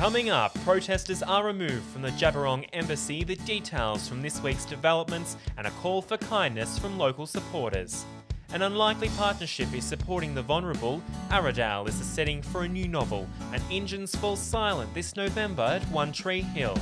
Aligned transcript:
Coming 0.00 0.30
up, 0.30 0.54
protesters 0.64 1.22
are 1.22 1.44
removed 1.44 1.84
from 1.92 2.00
the 2.00 2.08
Djab 2.12 2.32
Wurrung 2.32 2.66
Embassy, 2.72 3.22
the 3.22 3.36
details 3.36 4.08
from 4.08 4.22
this 4.22 4.42
week's 4.42 4.64
developments, 4.64 5.36
and 5.58 5.66
a 5.66 5.70
call 5.72 6.00
for 6.00 6.16
kindness 6.16 6.78
from 6.78 6.96
local 6.96 7.26
supporters. 7.26 8.06
An 8.54 8.62
unlikely 8.62 9.10
partnership 9.18 9.74
is 9.74 9.84
supporting 9.84 10.34
the 10.34 10.40
vulnerable. 10.40 11.02
Aradale 11.28 11.86
is 11.86 11.98
the 11.98 12.04
setting 12.06 12.40
for 12.40 12.62
a 12.62 12.68
new 12.68 12.88
novel, 12.88 13.28
and 13.52 13.62
engines 13.70 14.16
fall 14.16 14.36
silent 14.36 14.94
this 14.94 15.16
November 15.16 15.64
at 15.64 15.82
One 15.90 16.12
Tree 16.12 16.40
Hill. 16.40 16.78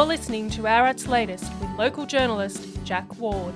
You're 0.00 0.06
listening 0.06 0.48
to 0.52 0.62
Ararat's 0.66 1.06
latest 1.06 1.52
with 1.60 1.68
local 1.76 2.06
journalist 2.06 2.66
Jack 2.84 3.18
Ward. 3.18 3.54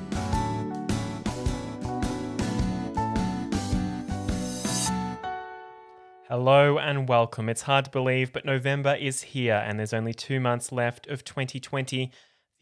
Hello 6.28 6.78
and 6.78 7.08
welcome. 7.08 7.48
It's 7.48 7.62
hard 7.62 7.86
to 7.86 7.90
believe, 7.90 8.30
but 8.30 8.44
November 8.44 8.94
is 8.94 9.22
here 9.22 9.64
and 9.66 9.78
there's 9.78 9.94
only 9.94 10.12
two 10.12 10.38
months 10.38 10.70
left 10.70 11.06
of 11.06 11.24
2020 11.24 12.12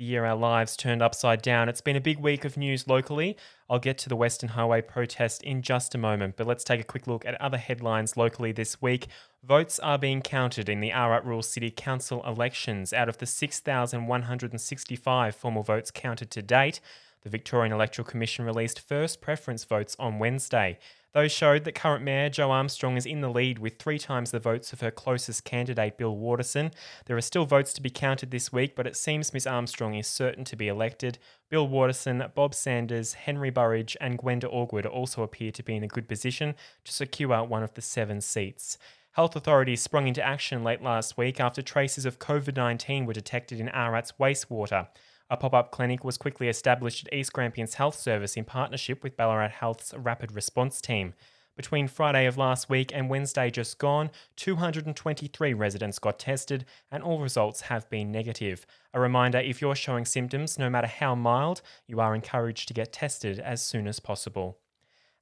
year 0.02 0.24
our 0.24 0.36
lives 0.36 0.76
turned 0.76 1.02
upside 1.02 1.42
down. 1.42 1.68
It's 1.68 1.80
been 1.80 1.96
a 1.96 2.00
big 2.00 2.18
week 2.18 2.44
of 2.44 2.56
news 2.56 2.88
locally. 2.88 3.36
I'll 3.70 3.78
get 3.78 3.98
to 3.98 4.08
the 4.08 4.16
Western 4.16 4.48
Highway 4.50 4.82
protest 4.82 5.42
in 5.42 5.62
just 5.62 5.94
a 5.94 5.98
moment, 5.98 6.36
but 6.36 6.46
let's 6.46 6.64
take 6.64 6.80
a 6.80 6.84
quick 6.84 7.06
look 7.06 7.24
at 7.24 7.40
other 7.40 7.58
headlines 7.58 8.16
locally 8.16 8.52
this 8.52 8.82
week. 8.82 9.06
Votes 9.42 9.78
are 9.78 9.98
being 9.98 10.20
counted 10.20 10.68
in 10.68 10.80
the 10.80 10.92
Ararat 10.92 11.24
Rural 11.24 11.42
City 11.42 11.70
Council 11.70 12.22
elections. 12.26 12.92
Out 12.92 13.08
of 13.08 13.18
the 13.18 13.26
6,165 13.26 15.36
formal 15.36 15.62
votes 15.62 15.90
counted 15.90 16.30
to 16.30 16.42
date, 16.42 16.80
the 17.22 17.30
Victorian 17.30 17.72
Electoral 17.72 18.06
Commission 18.06 18.44
released 18.44 18.80
first 18.80 19.20
preference 19.20 19.64
votes 19.64 19.96
on 19.98 20.18
Wednesday. 20.18 20.78
Those 21.12 21.30
showed 21.30 21.64
that 21.64 21.74
current 21.74 22.02
Mayor 22.02 22.30
Jo 22.30 22.50
Armstrong 22.50 22.96
is 22.96 23.04
in 23.04 23.20
the 23.20 23.28
lead 23.28 23.58
with 23.58 23.78
three 23.78 23.98
times 23.98 24.30
the 24.30 24.38
votes 24.38 24.72
of 24.72 24.80
her 24.80 24.90
closest 24.90 25.44
candidate, 25.44 25.98
Bill 25.98 26.16
Waterston. 26.16 26.70
There 27.04 27.16
are 27.16 27.22
still 27.22 27.44
votes 27.44 27.74
to 27.74 27.82
be 27.82 27.90
counted 27.90 28.30
this 28.30 28.50
week, 28.50 28.74
but 28.74 28.86
it 28.86 28.96
seems 28.96 29.34
Ms 29.34 29.46
Armstrong 29.46 29.94
is 29.94 30.06
certain 30.06 30.44
to 30.44 30.56
be 30.56 30.68
elected. 30.68 31.18
Bill 31.50 31.68
Waterston, 31.68 32.24
Bob 32.34 32.54
Sanders, 32.54 33.12
Henry 33.12 33.50
Burridge, 33.50 33.94
and 34.00 34.18
Gwenda 34.18 34.48
Allgood 34.48 34.86
also 34.86 35.22
appear 35.22 35.52
to 35.52 35.62
be 35.62 35.76
in 35.76 35.84
a 35.84 35.88
good 35.88 36.08
position 36.08 36.54
to 36.84 36.92
secure 36.92 37.44
one 37.44 37.62
of 37.62 37.74
the 37.74 37.82
seven 37.82 38.22
seats. 38.22 38.78
Health 39.12 39.36
authorities 39.36 39.82
sprung 39.82 40.08
into 40.08 40.22
action 40.22 40.64
late 40.64 40.82
last 40.82 41.18
week 41.18 41.38
after 41.38 41.60
traces 41.60 42.06
of 42.06 42.18
COVID 42.18 42.56
19 42.56 43.04
were 43.04 43.12
detected 43.12 43.60
in 43.60 43.68
Ararat's 43.68 44.14
wastewater. 44.18 44.88
A 45.32 45.36
pop 45.38 45.54
up 45.54 45.70
clinic 45.70 46.04
was 46.04 46.18
quickly 46.18 46.50
established 46.50 47.06
at 47.06 47.14
East 47.14 47.32
Grampians 47.32 47.76
Health 47.76 47.98
Service 47.98 48.36
in 48.36 48.44
partnership 48.44 49.02
with 49.02 49.16
Ballarat 49.16 49.48
Health's 49.48 49.94
Rapid 49.94 50.32
Response 50.32 50.82
Team. 50.82 51.14
Between 51.56 51.88
Friday 51.88 52.26
of 52.26 52.36
last 52.36 52.68
week 52.68 52.92
and 52.94 53.08
Wednesday 53.08 53.48
just 53.48 53.78
gone, 53.78 54.10
223 54.36 55.54
residents 55.54 55.98
got 55.98 56.18
tested 56.18 56.66
and 56.90 57.02
all 57.02 57.18
results 57.18 57.62
have 57.62 57.88
been 57.88 58.12
negative. 58.12 58.66
A 58.92 59.00
reminder 59.00 59.38
if 59.38 59.62
you're 59.62 59.74
showing 59.74 60.04
symptoms, 60.04 60.58
no 60.58 60.68
matter 60.68 60.86
how 60.86 61.14
mild, 61.14 61.62
you 61.86 61.98
are 61.98 62.14
encouraged 62.14 62.68
to 62.68 62.74
get 62.74 62.92
tested 62.92 63.38
as 63.38 63.64
soon 63.64 63.88
as 63.88 64.00
possible. 64.00 64.58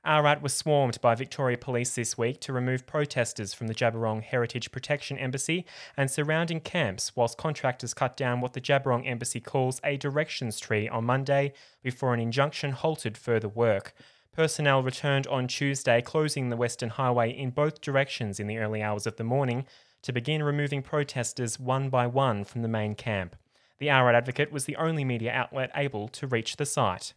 Ararat 0.03 0.41
was 0.41 0.55
swarmed 0.55 0.99
by 1.03 1.15
Victoria 1.15 1.59
Police 1.59 1.95
this 1.95 2.17
week 2.17 2.41
to 2.41 2.55
remove 2.55 2.87
protesters 2.87 3.53
from 3.53 3.67
the 3.67 3.75
Djab 3.75 3.93
Wurrung 3.93 4.23
Heritage 4.23 4.73
Protection 4.73 5.19
Embassy 5.19 5.67
and 5.95 6.11
surrounding 6.11 6.61
camps, 6.61 7.15
whilst 7.15 7.37
contractors 7.37 7.93
cut 7.93 8.17
down 8.17 8.41
what 8.41 8.55
the 8.55 8.63
Djab 8.63 8.85
Wurrung 8.85 9.07
Embassy 9.07 9.41
calls 9.41 9.79
a 9.85 9.99
directions 9.99 10.59
tree 10.59 10.89
on 10.89 11.05
Monday 11.05 11.53
before 11.83 12.15
an 12.15 12.21
injunction 12.21 12.73
halted 12.73 13.19
further 13.19 13.49
work. 13.49 13.93
Personnel 14.33 14.83
returned 14.83 15.27
on 15.27 15.47
Tuesday, 15.47 16.01
closing 16.01 16.49
the 16.49 16.57
Western 16.57 16.89
Highway 16.89 17.31
in 17.31 17.51
both 17.51 17.83
directions 17.83 18.41
in 18.41 18.47
the 18.47 18.57
early 18.57 18.83
hours 18.83 19.07
of 19.07 19.17
the 19.17 19.25
morning 19.25 19.67
to 20.01 20.15
begin 20.15 20.43
removing 20.43 20.81
protesters 20.81 21.61
one 21.61 21.91
by 21.91 22.07
one 22.07 22.45
from 22.45 22.63
the 22.63 22.69
main 22.69 22.95
camp. 22.95 23.37
The 23.79 23.91
Ararat 23.91 24.15
Advocate 24.15 24.51
was 24.51 24.65
the 24.65 24.77
only 24.77 25.05
media 25.05 25.33
outlet 25.33 25.71
able 25.75 26.09
to 26.09 26.27
reach 26.27 26.57
the 26.57 26.65
site. 26.65 27.13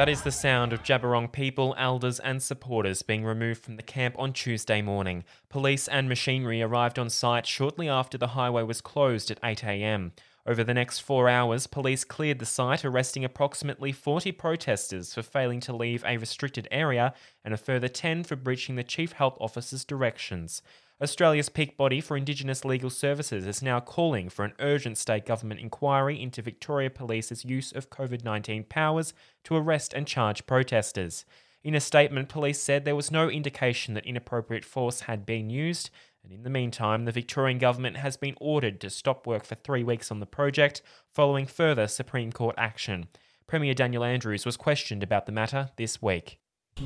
That 0.00 0.08
is 0.08 0.22
the 0.22 0.32
sound 0.32 0.72
of 0.72 0.82
Djab 0.82 1.02
Wurrung 1.02 1.30
people, 1.30 1.74
elders, 1.76 2.20
and 2.20 2.42
supporters 2.42 3.02
being 3.02 3.22
removed 3.22 3.62
from 3.62 3.76
the 3.76 3.82
camp 3.82 4.14
on 4.18 4.32
Tuesday 4.32 4.80
morning. 4.80 5.24
Police 5.50 5.88
and 5.88 6.08
machinery 6.08 6.62
arrived 6.62 6.98
on 6.98 7.10
site 7.10 7.46
shortly 7.46 7.86
after 7.86 8.16
the 8.16 8.28
highway 8.28 8.62
was 8.62 8.80
closed 8.80 9.30
at 9.30 9.38
8am. 9.42 10.12
Over 10.46 10.64
the 10.64 10.72
next 10.72 11.00
four 11.00 11.28
hours, 11.28 11.66
police 11.66 12.02
cleared 12.04 12.38
the 12.38 12.46
site, 12.46 12.82
arresting 12.82 13.26
approximately 13.26 13.92
40 13.92 14.32
protesters 14.32 15.12
for 15.12 15.20
failing 15.20 15.60
to 15.60 15.76
leave 15.76 16.02
a 16.06 16.16
restricted 16.16 16.66
area 16.70 17.12
and 17.44 17.52
a 17.52 17.58
further 17.58 17.88
10 17.88 18.24
for 18.24 18.36
breaching 18.36 18.76
the 18.76 18.82
Chief 18.82 19.12
Health 19.12 19.36
Officer's 19.38 19.84
directions. 19.84 20.62
Australia's 21.02 21.48
peak 21.48 21.78
body 21.78 21.98
for 21.98 22.14
Indigenous 22.14 22.62
legal 22.62 22.90
services 22.90 23.46
is 23.46 23.62
now 23.62 23.80
calling 23.80 24.28
for 24.28 24.44
an 24.44 24.52
urgent 24.58 24.98
state 24.98 25.24
government 25.24 25.58
inquiry 25.58 26.20
into 26.20 26.42
Victoria 26.42 26.90
Police's 26.90 27.42
use 27.42 27.72
of 27.72 27.88
COVID 27.88 28.22
19 28.22 28.64
powers 28.64 29.14
to 29.44 29.56
arrest 29.56 29.94
and 29.94 30.06
charge 30.06 30.44
protesters. 30.44 31.24
In 31.64 31.74
a 31.74 31.80
statement, 31.80 32.28
police 32.28 32.60
said 32.60 32.84
there 32.84 32.96
was 32.96 33.10
no 33.10 33.30
indication 33.30 33.94
that 33.94 34.04
inappropriate 34.04 34.64
force 34.64 35.00
had 35.00 35.24
been 35.24 35.48
used, 35.48 35.88
and 36.22 36.34
in 36.34 36.42
the 36.42 36.50
meantime, 36.50 37.06
the 37.06 37.12
Victorian 37.12 37.58
government 37.58 37.96
has 37.96 38.18
been 38.18 38.36
ordered 38.38 38.78
to 38.80 38.90
stop 38.90 39.26
work 39.26 39.46
for 39.46 39.54
three 39.54 39.82
weeks 39.82 40.10
on 40.10 40.20
the 40.20 40.26
project 40.26 40.82
following 41.14 41.46
further 41.46 41.86
Supreme 41.86 42.30
Court 42.30 42.54
action. 42.58 43.08
Premier 43.46 43.72
Daniel 43.72 44.04
Andrews 44.04 44.44
was 44.44 44.58
questioned 44.58 45.02
about 45.02 45.24
the 45.24 45.32
matter 45.32 45.70
this 45.76 46.02
week. 46.02 46.38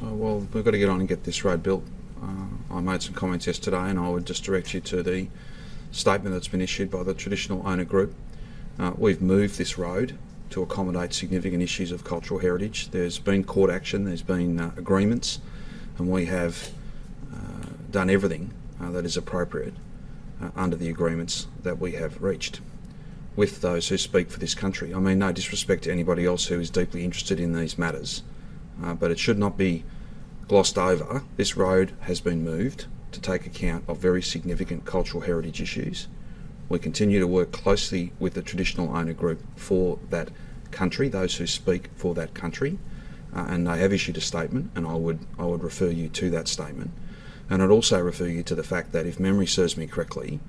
Oh, 0.03 0.15
well, 0.15 0.39
we've 0.53 0.65
got 0.65 0.71
to 0.71 0.79
get 0.79 0.89
on 0.89 1.01
and 1.01 1.09
get 1.09 1.25
this 1.25 1.45
road 1.45 1.65
built. 1.65 1.83
Uh, 2.25 2.77
I 2.77 2.81
made 2.81 3.03
some 3.03 3.15
comments 3.15 3.47
yesterday, 3.47 3.91
and 3.91 3.99
I 3.99 4.09
would 4.09 4.27
just 4.27 4.45
direct 4.45 4.73
you 4.73 4.81
to 4.81 5.03
the 5.03 5.29
statement 5.93 6.35
that's 6.35 6.49
been 6.49 6.61
issued 6.61 6.91
by 6.91 7.03
the 7.03 7.15
traditional 7.15 7.67
owner 7.67 7.85
group. 7.85 8.15
Uh, 8.79 8.93
we've 8.97 9.21
moved 9.21 9.59
this 9.59 9.79
road 9.79 10.17
to 10.51 10.63
accommodate 10.63 11.13
significant 11.13 11.63
issues 11.63 11.93
of 11.93 12.05
cultural 12.05 12.41
heritage. 12.41 12.91
There's 12.91 13.19
been 13.19 13.45
court 13.45 13.71
action, 13.71 14.05
there's 14.05 14.23
been 14.23 14.59
uh, 14.59 14.73
agreements, 14.77 15.41
and 15.99 16.11
we 16.11 16.27
have 16.27 16.71
uh, 17.33 17.67
done 17.91 18.11
everything 18.11 18.53
uh, 18.81 18.91
that 18.91 19.05
is 19.05 19.17
appropriate 19.17 19.75
uh, 20.43 20.51
under 20.57 20.77
the 20.77 20.89
agreements 20.89 21.47
that 21.63 21.79
we 21.79 21.93
have 21.93 22.23
reached 22.23 22.61
with 23.37 23.61
those 23.61 23.89
who 23.89 23.99
speak 23.99 24.31
for 24.31 24.39
this 24.39 24.55
country. 24.55 24.95
I 24.95 24.99
mean, 24.99 25.19
no 25.19 25.33
disrespect 25.33 25.85
to 25.85 25.93
anybody 25.93 26.25
else 26.25 26.47
who 26.47 26.59
is 26.61 26.71
deeply 26.71 27.05
interested 27.05 27.41
in 27.41 27.53
these 27.53 27.77
matters, 27.77 28.23
but 28.81 29.11
it 29.11 29.19
should 29.19 29.39
not 29.39 29.59
be 29.59 29.83
glossed 30.49 30.79
over, 30.79 31.25
this 31.37 31.57
road 31.57 31.93
has 32.03 32.21
been 32.21 32.45
moved 32.45 32.87
to 33.13 33.21
take 33.21 33.47
account 33.47 33.85
of 33.89 33.99
very 33.99 34.23
significant 34.23 34.85
cultural 34.85 35.23
heritage 35.23 35.61
issues. 35.61 36.09
We 36.69 36.79
continue 36.79 37.21
to 37.21 37.27
work 37.27 37.53
closely 37.53 38.13
with 38.19 38.35
the 38.35 38.43
traditional 38.43 38.95
owner 38.97 39.13
group 39.13 39.41
for 39.57 39.99
that 40.11 40.31
country, 40.71 41.09
those 41.09 41.37
who 41.37 41.47
speak 41.47 41.91
for 41.97 42.15
that 42.15 42.35
country, 42.35 42.79
uh, 43.35 43.47
and 43.49 43.67
they 43.67 43.79
have 43.79 43.93
issued 43.93 44.17
a 44.17 44.21
statement, 44.21 44.71
and 44.75 44.87
I 44.87 44.95
would 44.95 45.21
I 45.39 45.45
would 45.45 45.63
refer 45.63 45.91
you 45.91 46.09
to 46.09 46.31
that 46.31 46.49
statement, 46.49 46.91
and 47.49 47.63
I'd 47.63 47.71
also 47.71 48.01
refer 48.01 48.27
you 48.27 48.43
to 48.45 48.55
the 48.55 48.63
fact 48.63 48.93
that 48.93 49.07
if 49.07 49.21
memory 49.21 49.47
serves 49.47 49.77
me 49.77 49.87
correctly, 49.87 50.41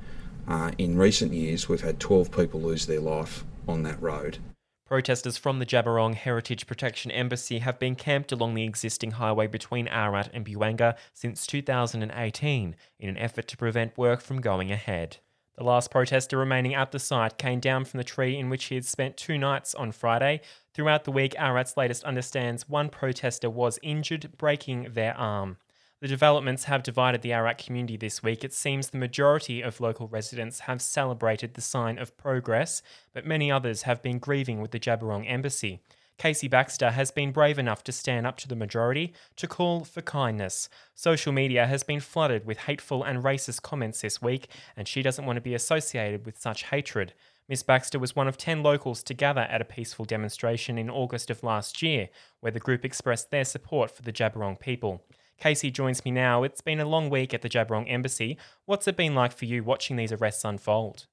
uh, 0.48 0.72
in 0.78 0.98
recent 0.98 1.34
years 1.34 1.68
we've 1.68 1.82
had 1.82 2.00
12 2.00 2.32
people 2.32 2.62
lose 2.62 2.86
their 2.86 3.00
life 3.00 3.44
on 3.68 3.84
that 3.84 4.02
road. 4.02 4.38
Protesters 4.86 5.36
from 5.36 5.58
the 5.58 5.66
Djab 5.66 5.86
Wurrung 5.86 6.14
Heritage 6.14 6.68
Protection 6.68 7.10
Embassy 7.10 7.58
have 7.58 7.80
been 7.80 7.96
camped 7.96 8.32
along 8.32 8.54
the 8.54 8.66
existing 8.66 9.12
highway 9.12 9.48
between 9.48 9.88
Ararat 9.88 10.30
and 10.32 10.46
Buangor 10.46 10.94
since 11.12 11.48
2018 11.48 12.76
in 13.00 13.10
an 13.10 13.18
effort 13.18 13.48
to 13.48 13.58
prevent 13.58 13.98
work 13.98 14.22
from 14.22 14.42
going 14.42 14.72
ahead. 14.72 15.18
The 15.58 15.64
last 15.64 15.90
protester 15.90 16.38
remaining 16.38 16.76
at 16.76 16.92
the 16.92 17.00
site 17.00 17.40
came 17.40 17.60
down 17.60 17.86
from 17.86 17.98
the 17.98 18.04
tree 18.04 18.38
in 18.38 18.48
which 18.48 18.66
he 18.66 18.76
had 18.76 18.86
spent 18.86 19.18
two 19.18 19.40
nights 19.40 19.74
on 19.74 19.92
Friday. 19.92 20.42
Throughout 20.76 21.06
the 21.06 21.12
week, 21.12 21.34
Ararat's 21.40 21.76
latest 21.76 22.04
understands 22.04 22.70
one 22.70 22.90
protester 22.90 23.50
was 23.50 23.80
injured, 23.82 24.38
breaking 24.38 24.90
their 24.92 25.18
arm. 25.18 25.58
The 26.06 26.10
developments 26.10 26.66
have 26.66 26.84
divided 26.84 27.24
the 27.24 27.34
Arak 27.34 27.58
community 27.58 27.98
this 27.98 28.22
week. 28.22 28.44
It 28.44 28.54
seems 28.54 28.92
the 28.92 29.00
majority 29.00 29.62
of 29.64 29.82
local 29.82 30.08
residents 30.08 30.60
have 30.60 30.80
celebrated 30.80 31.56
the 31.56 31.62
sign 31.62 31.98
of 31.98 32.16
progress, 32.16 32.84
but 33.12 33.26
many 33.26 33.52
others 33.52 33.82
have 33.82 34.04
been 34.04 34.20
grieving 34.20 34.62
with 34.62 34.70
the 34.70 34.80
Djab 34.80 35.02
Wurrung 35.02 35.26
embassy. 35.28 35.80
Casey 36.20 36.48
Baxter 36.48 36.92
has 36.92 37.10
been 37.10 37.32
brave 37.32 37.58
enough 37.58 37.84
to 37.86 37.92
stand 37.92 38.28
up 38.28 38.38
to 38.38 38.48
the 38.48 38.56
majority 38.56 39.16
to 39.38 39.48
call 39.48 39.84
for 39.84 40.04
kindness. 40.04 40.70
Social 40.94 41.34
media 41.34 41.66
has 41.66 41.82
been 41.82 42.00
flooded 42.00 42.46
with 42.46 42.60
hateful 42.60 43.02
and 43.02 43.24
racist 43.24 43.64
comments 43.64 44.02
this 44.02 44.22
week, 44.22 44.48
and 44.78 44.88
she 44.88 45.02
doesn't 45.02 45.26
want 45.26 45.38
to 45.38 45.42
be 45.42 45.56
associated 45.56 46.24
with 46.24 46.38
such 46.38 46.66
hatred. 46.66 47.16
Miss 47.50 47.64
Baxter 47.64 47.98
was 47.98 48.16
one 48.16 48.28
of 48.28 48.38
10 48.38 48.62
locals 48.62 49.02
to 49.02 49.16
gather 49.16 49.42
at 49.42 49.60
a 49.60 49.66
peaceful 49.66 50.06
demonstration 50.06 50.78
in 50.78 50.88
August 50.88 51.32
of 51.32 51.42
last 51.42 51.82
year, 51.82 52.10
where 52.42 52.52
the 52.52 52.60
group 52.60 52.86
expressed 52.86 53.32
their 53.32 53.44
support 53.44 53.90
for 53.90 54.04
the 54.04 54.14
Djab 54.14 54.36
Wurrung 54.36 54.60
people. 54.60 55.04
Casey 55.40 55.72
joins 55.72 56.06
me 56.06 56.12
now. 56.12 56.44
It's 56.44 56.62
been 56.62 56.80
a 56.80 56.86
long 56.86 57.10
week 57.10 57.34
at 57.34 57.42
the 57.42 57.50
Djab 57.50 57.68
Wurrung 57.68 57.92
Embassy. 57.92 58.38
What's 58.66 58.88
it 58.88 58.96
been 58.96 59.16
like 59.16 59.34
for 59.34 59.46
you 59.46 59.64
watching 59.64 59.96
these 59.96 60.12
arrests 60.12 60.44
unfold? 60.44 61.08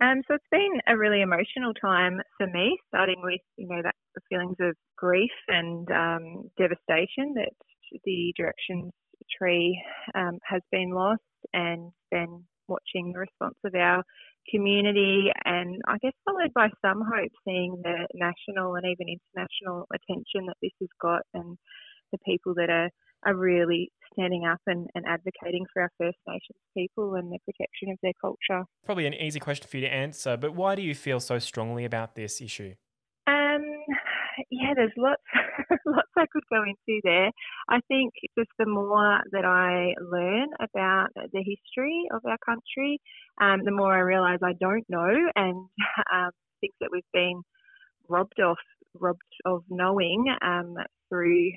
Um, 0.00 0.22
so 0.28 0.34
it's 0.34 0.44
been 0.50 0.80
a 0.86 0.96
really 0.96 1.22
emotional 1.22 1.72
time 1.72 2.20
for 2.36 2.46
me, 2.46 2.78
starting 2.88 3.22
with 3.22 3.40
you 3.56 3.66
know 3.66 3.80
that 3.82 3.94
the 4.14 4.20
feelings 4.28 4.56
of 4.60 4.74
grief 4.96 5.30
and 5.48 5.90
um, 5.90 6.50
devastation 6.58 7.34
that 7.34 7.52
the 8.04 8.32
directions 8.36 8.92
tree 9.38 9.82
um, 10.14 10.38
has 10.44 10.60
been 10.70 10.90
lost, 10.90 11.22
and 11.54 11.92
then 12.12 12.44
watching 12.68 13.12
the 13.12 13.20
response 13.20 13.56
of 13.64 13.74
our 13.74 14.04
community, 14.50 15.30
and 15.44 15.80
I 15.88 15.96
guess 16.02 16.12
followed 16.24 16.52
by 16.54 16.68
some 16.84 17.02
hope, 17.02 17.32
seeing 17.44 17.80
the 17.82 18.06
national 18.14 18.74
and 18.74 18.84
even 18.86 19.06
international 19.08 19.86
attention 19.94 20.46
that 20.46 20.56
this 20.60 20.72
has 20.80 20.90
got, 21.00 21.22
and 21.32 21.56
the 22.12 22.18
people 22.26 22.54
that 22.54 22.70
are 22.70 22.90
are 23.24 23.34
really 23.34 23.90
standing 24.12 24.44
up 24.46 24.60
and, 24.66 24.88
and 24.94 25.04
advocating 25.06 25.64
for 25.72 25.82
our 25.82 25.90
First 25.98 26.18
Nations 26.26 26.58
people 26.76 27.14
and 27.14 27.30
the 27.30 27.38
protection 27.44 27.90
of 27.90 27.98
their 28.02 28.12
culture. 28.20 28.64
Probably 28.84 29.06
an 29.06 29.14
easy 29.14 29.40
question 29.40 29.66
for 29.68 29.76
you 29.78 29.86
to 29.86 29.92
answer, 29.92 30.36
but 30.36 30.54
why 30.54 30.74
do 30.74 30.82
you 30.82 30.94
feel 30.94 31.18
so 31.18 31.38
strongly 31.38 31.84
about 31.84 32.14
this 32.14 32.40
issue? 32.40 32.74
Um, 33.26 33.64
yeah, 34.50 34.74
there's 34.74 34.92
lots, 34.96 35.22
lots 35.86 36.08
I 36.16 36.26
could 36.32 36.44
go 36.50 36.62
into 36.62 37.00
there. 37.02 37.30
I 37.68 37.80
think 37.88 38.12
just 38.38 38.50
the 38.58 38.66
more 38.66 39.20
that 39.32 39.44
I 39.44 39.94
learn 40.00 40.48
about 40.60 41.08
the 41.14 41.42
history 41.42 42.06
of 42.12 42.22
our 42.24 42.38
country, 42.44 43.00
um, 43.40 43.64
the 43.64 43.72
more 43.72 43.92
I 43.92 44.00
realise 44.00 44.40
I 44.42 44.52
don't 44.60 44.84
know, 44.88 45.14
and 45.34 45.56
um, 46.14 46.30
things 46.60 46.74
that 46.80 46.90
we've 46.92 47.02
been 47.12 47.42
robbed 48.08 48.40
of, 48.40 48.56
robbed 48.94 49.20
of 49.44 49.64
knowing 49.68 50.26
um, 50.42 50.76
through 51.08 51.50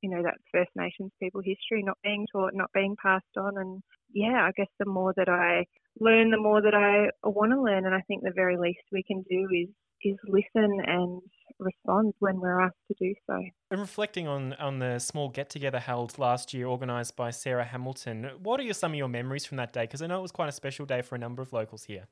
you 0.00 0.10
know, 0.10 0.22
that 0.22 0.34
First 0.52 0.70
Nations 0.76 1.12
people 1.20 1.40
history 1.40 1.82
not 1.82 1.98
being 2.02 2.26
taught, 2.32 2.52
not 2.54 2.70
being 2.72 2.96
passed 3.02 3.36
on. 3.36 3.58
And 3.58 3.82
yeah, 4.12 4.46
I 4.46 4.52
guess 4.56 4.68
the 4.78 4.86
more 4.86 5.12
that 5.16 5.28
I 5.28 5.64
learn, 6.00 6.30
the 6.30 6.38
more 6.38 6.62
that 6.62 6.74
I 6.74 7.10
want 7.26 7.52
to 7.52 7.60
learn. 7.60 7.86
And 7.86 7.94
I 7.94 8.00
think 8.02 8.22
the 8.22 8.32
very 8.34 8.56
least 8.56 8.80
we 8.92 9.02
can 9.02 9.22
do 9.28 9.48
is 9.52 9.68
is 10.04 10.16
listen 10.28 10.78
and 10.86 11.20
respond 11.58 12.14
when 12.20 12.38
we're 12.38 12.60
asked 12.60 12.76
to 12.86 12.94
do 13.00 13.12
so. 13.26 13.34
And 13.70 13.80
reflecting 13.80 14.28
on 14.28 14.52
on 14.54 14.78
the 14.78 14.98
small 14.98 15.28
get 15.28 15.50
together 15.50 15.80
held 15.80 16.18
last 16.18 16.54
year, 16.54 16.66
organised 16.66 17.16
by 17.16 17.30
Sarah 17.30 17.64
Hamilton, 17.64 18.30
what 18.42 18.60
are 18.60 18.62
your, 18.62 18.74
some 18.74 18.92
of 18.92 18.98
your 18.98 19.08
memories 19.08 19.44
from 19.44 19.56
that 19.56 19.72
day? 19.72 19.82
Because 19.82 20.02
I 20.02 20.06
know 20.06 20.18
it 20.18 20.22
was 20.22 20.32
quite 20.32 20.48
a 20.48 20.52
special 20.52 20.86
day 20.86 21.02
for 21.02 21.16
a 21.16 21.18
number 21.18 21.42
of 21.42 21.52
locals 21.52 21.84
here. 21.84 22.06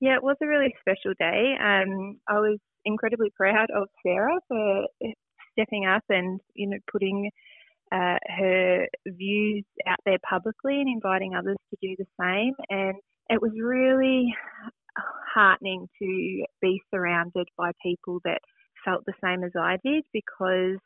Yeah, 0.00 0.16
it 0.16 0.22
was 0.22 0.36
a 0.42 0.46
really 0.46 0.74
special 0.80 1.12
day. 1.18 1.54
Um, 1.60 2.18
I 2.28 2.34
was 2.34 2.58
incredibly 2.84 3.30
proud 3.36 3.68
of 3.74 3.88
Sarah 4.04 4.38
for 4.48 4.86
stepping 5.54 5.86
up 5.86 6.04
and 6.10 6.40
you 6.54 6.68
know 6.68 6.78
putting 6.90 7.30
uh, 7.92 8.18
her 8.36 8.86
views 9.06 9.64
out 9.86 9.98
there 10.04 10.18
publicly 10.28 10.80
and 10.80 10.88
inviting 10.88 11.34
others 11.34 11.56
to 11.70 11.76
do 11.80 11.94
the 11.98 12.06
same. 12.20 12.52
And 12.68 12.96
it 13.28 13.40
was 13.40 13.52
really 13.60 14.34
heartening 15.34 15.88
to 16.00 16.44
be 16.60 16.80
surrounded 16.92 17.48
by 17.56 17.72
people 17.82 18.20
that 18.24 18.40
felt 18.84 19.04
the 19.06 19.14
same 19.22 19.44
as 19.44 19.52
I 19.58 19.78
did 19.84 20.04
because 20.12 20.78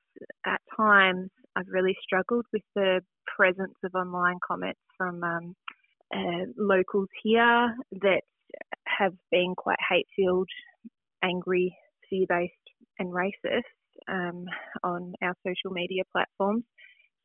at 0.46 0.60
times 0.76 1.30
I've 1.56 1.68
really 1.70 1.96
struggled 2.02 2.46
with 2.52 2.62
the 2.74 3.00
presence 3.36 3.74
of 3.84 3.94
online 3.94 4.38
comments 4.46 4.80
from 4.96 5.22
um, 5.22 5.54
uh, 6.14 6.44
locals 6.56 7.08
here 7.22 7.74
that 8.02 8.22
have 8.86 9.14
been 9.30 9.54
quite 9.56 9.78
hate 9.88 10.06
filled, 10.16 10.48
angry, 11.22 11.76
fear 12.08 12.26
based, 12.28 12.52
and 12.98 13.12
racist 13.12 13.62
um, 14.08 14.46
on 14.82 15.14
our 15.22 15.34
social 15.46 15.70
media 15.72 16.02
platforms. 16.12 16.64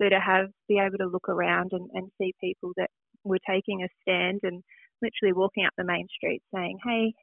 So 0.02 0.10
to 0.10 0.20
have 0.20 0.48
be 0.68 0.80
able 0.80 0.98
to 0.98 1.08
look 1.08 1.30
around 1.30 1.72
and, 1.74 1.90
and 1.94 2.12
see 2.18 2.34
people 2.42 2.72
that 2.78 2.90
were 3.24 3.40
taking 3.48 3.84
a 3.84 3.88
stand 4.02 4.40
and 4.44 4.64
literally 5.02 5.34
walking 5.34 5.66
up 5.66 5.74
the 5.78 5.84
main 5.84 6.08
street 6.16 6.42
saying, 6.54 6.80
"Hey, 6.84 7.14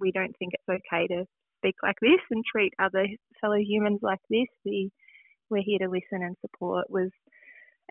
we 0.00 0.12
don't 0.12 0.34
think 0.38 0.52
it's 0.54 0.82
okay 0.90 1.06
to 1.08 1.24
speak 1.58 1.76
like 1.82 1.96
this 2.00 2.20
and 2.30 2.42
treat 2.44 2.72
other 2.78 3.06
fellow 3.40 3.58
humans 3.58 4.00
like 4.02 4.20
this. 4.30 4.48
We 4.64 4.90
we're 5.50 5.62
here 5.62 5.78
to 5.80 5.90
listen 5.90 6.22
and 6.24 6.36
support." 6.40 6.90
Was 6.90 7.10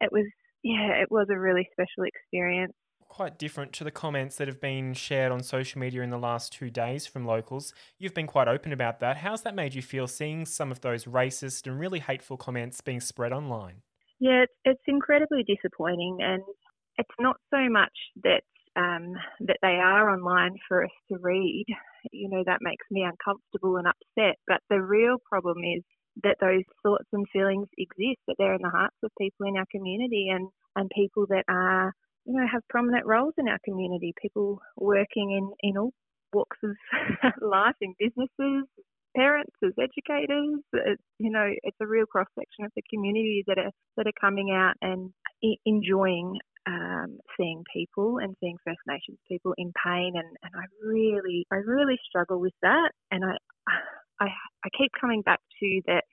it 0.02 0.12
was 0.12 0.26
yeah, 0.64 1.02
it 1.02 1.12
was 1.12 1.28
a 1.30 1.40
really 1.40 1.68
special 1.72 2.04
experience 2.04 2.74
quite 3.16 3.40
different 3.40 3.72
to 3.72 3.86
the 3.86 3.92
comments 3.92 4.36
that 4.36 4.46
have 4.46 4.60
been 4.60 4.94
shared 4.94 5.32
on 5.32 5.42
social 5.42 5.80
media 5.80 6.02
in 6.02 6.10
the 6.10 6.18
last 6.18 6.52
two 6.52 6.70
days 6.70 7.08
from 7.08 7.26
locals. 7.26 7.74
You've 7.98 8.14
been 8.14 8.28
quite 8.28 8.50
open 8.50 8.74
about 8.74 9.00
that. 9.00 9.16
How's 9.16 9.44
that 9.44 9.56
made 9.56 9.74
you 9.74 9.82
feel 9.82 10.06
seeing 10.06 10.46
some 10.46 10.70
of 10.70 10.82
those 10.82 11.06
racist 11.06 11.66
and 11.66 11.80
really 11.80 12.00
hateful 12.00 12.36
comments 12.36 12.82
being 12.82 13.00
spread 13.00 13.32
online? 13.32 13.84
Yeah, 14.20 14.44
it's, 14.44 14.54
it's 14.66 14.82
incredibly 14.86 15.46
disappointing, 15.46 16.18
and 16.20 16.44
it's 16.98 17.16
not 17.18 17.38
so 17.54 17.70
much 17.70 17.94
that 18.26 18.42
um, 18.76 19.14
that 19.40 19.60
they 19.62 19.80
are 19.82 20.10
online 20.10 20.58
for 20.68 20.84
us 20.84 20.92
to 21.10 21.18
read. 21.22 21.68
You 22.12 22.28
know, 22.30 22.44
that 22.46 22.60
makes 22.60 22.86
me 22.92 23.04
uncomfortable 23.04 23.78
and 23.78 23.88
upset. 23.88 24.36
But 24.46 24.60
the 24.70 24.82
real 24.82 25.16
problem 25.30 25.60
is 25.60 25.84
that 26.24 26.36
those 26.42 26.64
thoughts 26.84 27.08
and 27.14 27.26
feelings 27.32 27.70
exist, 27.78 28.20
that 28.28 28.36
they're 28.38 28.56
in 28.56 28.62
the 28.62 28.70
hearts 28.70 28.98
of 29.04 29.12
people 29.18 29.48
in 29.48 29.56
our 29.56 29.66
community 29.72 30.28
and, 30.30 30.50
and 30.76 30.92
people 30.94 31.26
that 31.30 31.46
are 31.48 31.94
you 32.26 32.34
know, 32.34 32.48
have 32.52 32.68
prominent 32.70 33.06
roles 33.06 33.34
in 33.38 33.48
our 33.48 33.60
community. 33.64 34.14
People 34.22 34.60
working 34.78 35.32
in, 35.32 35.70
in 35.70 35.78
all 35.78 35.94
walks 36.34 36.58
of 36.64 36.72
life, 37.42 37.76
in 37.82 37.94
businesses, 38.00 38.66
parents, 39.16 39.56
as 39.64 39.72
educators. 39.80 40.60
It, 40.74 41.00
you 41.20 41.32
know, 41.32 41.48
it's 41.64 41.78
a 41.82 41.88
real 41.88 42.06
cross 42.06 42.28
section 42.38 42.66
of 42.66 42.72
the 42.76 42.82
community 42.94 43.44
that 43.48 43.58
are 43.58 43.72
that 43.98 44.08
are 44.08 44.20
coming 44.20 44.52
out 44.52 44.74
and 44.82 45.12
enjoying 45.66 46.38
um, 46.68 47.20
seeing 47.38 47.64
people 47.74 48.18
and 48.18 48.36
seeing 48.40 48.58
First 48.66 48.80
Nations 48.88 49.20
people 49.30 49.54
in 49.58 49.72
pain, 49.84 50.14
and, 50.16 50.38
and 50.44 50.52
I 50.56 50.66
really, 50.84 51.46
I 51.52 51.58
really 51.58 52.00
struggle 52.08 52.40
with 52.40 52.54
that, 52.62 52.92
and 53.12 53.24
I, 53.24 53.38
I, 54.20 54.26
I 54.64 54.70
keep 54.78 54.92
coming 55.00 55.22
back 55.22 55.42
to 55.60 55.82
that. 55.88 56.04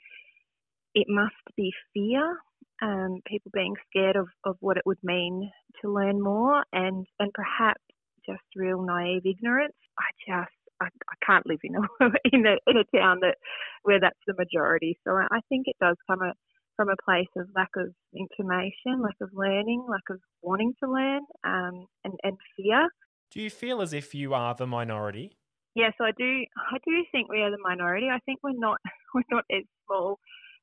It 0.95 1.07
must 1.09 1.57
be 1.57 1.73
fear 1.95 2.37
um, 2.83 3.21
people 3.27 3.51
being 3.55 3.75
scared 3.89 4.17
of, 4.17 4.29
of 4.45 4.57
what 4.61 4.77
it 4.77 4.83
would 4.85 4.99
mean 5.03 5.51
to 5.81 5.93
learn 5.93 6.21
more 6.21 6.65
and, 6.73 7.07
and 7.19 7.33
perhaps 7.33 7.81
just 8.27 8.43
real 8.57 8.83
naive 8.83 9.23
ignorance. 9.25 9.75
I 9.99 10.11
just 10.27 10.53
I, 10.81 10.87
I 10.87 11.27
can't 11.27 11.47
live 11.47 11.61
in 11.63 11.77
a 11.77 11.81
in 12.33 12.47
a 12.47 12.57
in 12.67 12.77
a 12.77 12.97
town 12.97 13.19
that 13.21 13.37
where 13.83 14.01
that's 14.01 14.19
the 14.27 14.35
majority. 14.35 14.99
So 15.05 15.13
I, 15.13 15.27
I 15.31 15.41
think 15.49 15.67
it 15.67 15.77
does 15.81 15.97
come 16.09 16.23
a, 16.23 16.33
from 16.77 16.89
a 16.89 16.97
place 17.05 17.29
of 17.37 17.49
lack 17.55 17.71
of 17.77 17.93
information, 18.17 19.01
lack 19.01 19.17
of 19.21 19.31
learning, 19.33 19.85
lack 19.89 20.03
of 20.11 20.19
wanting 20.43 20.75
to 20.83 20.91
learn, 20.91 21.21
um, 21.45 21.87
and 22.05 22.15
and 22.23 22.37
fear. 22.57 22.89
Do 23.31 23.41
you 23.41 23.51
feel 23.51 23.81
as 23.81 23.93
if 23.93 24.15
you 24.15 24.35
are 24.35 24.55
the 24.55 24.67
minority? 24.67 25.37
Yes, 25.75 25.93
I 26.01 26.11
do. 26.17 26.45
I 26.71 26.79
do 26.85 27.05
think 27.13 27.31
we 27.31 27.41
are 27.43 27.51
the 27.51 27.63
minority. 27.63 28.09
I 28.13 28.19
think 28.27 28.41
we're 28.43 28.53
not 28.53 28.79
we're 29.15 29.23
not 29.31 29.45
as 29.51 29.65
small 29.87 30.19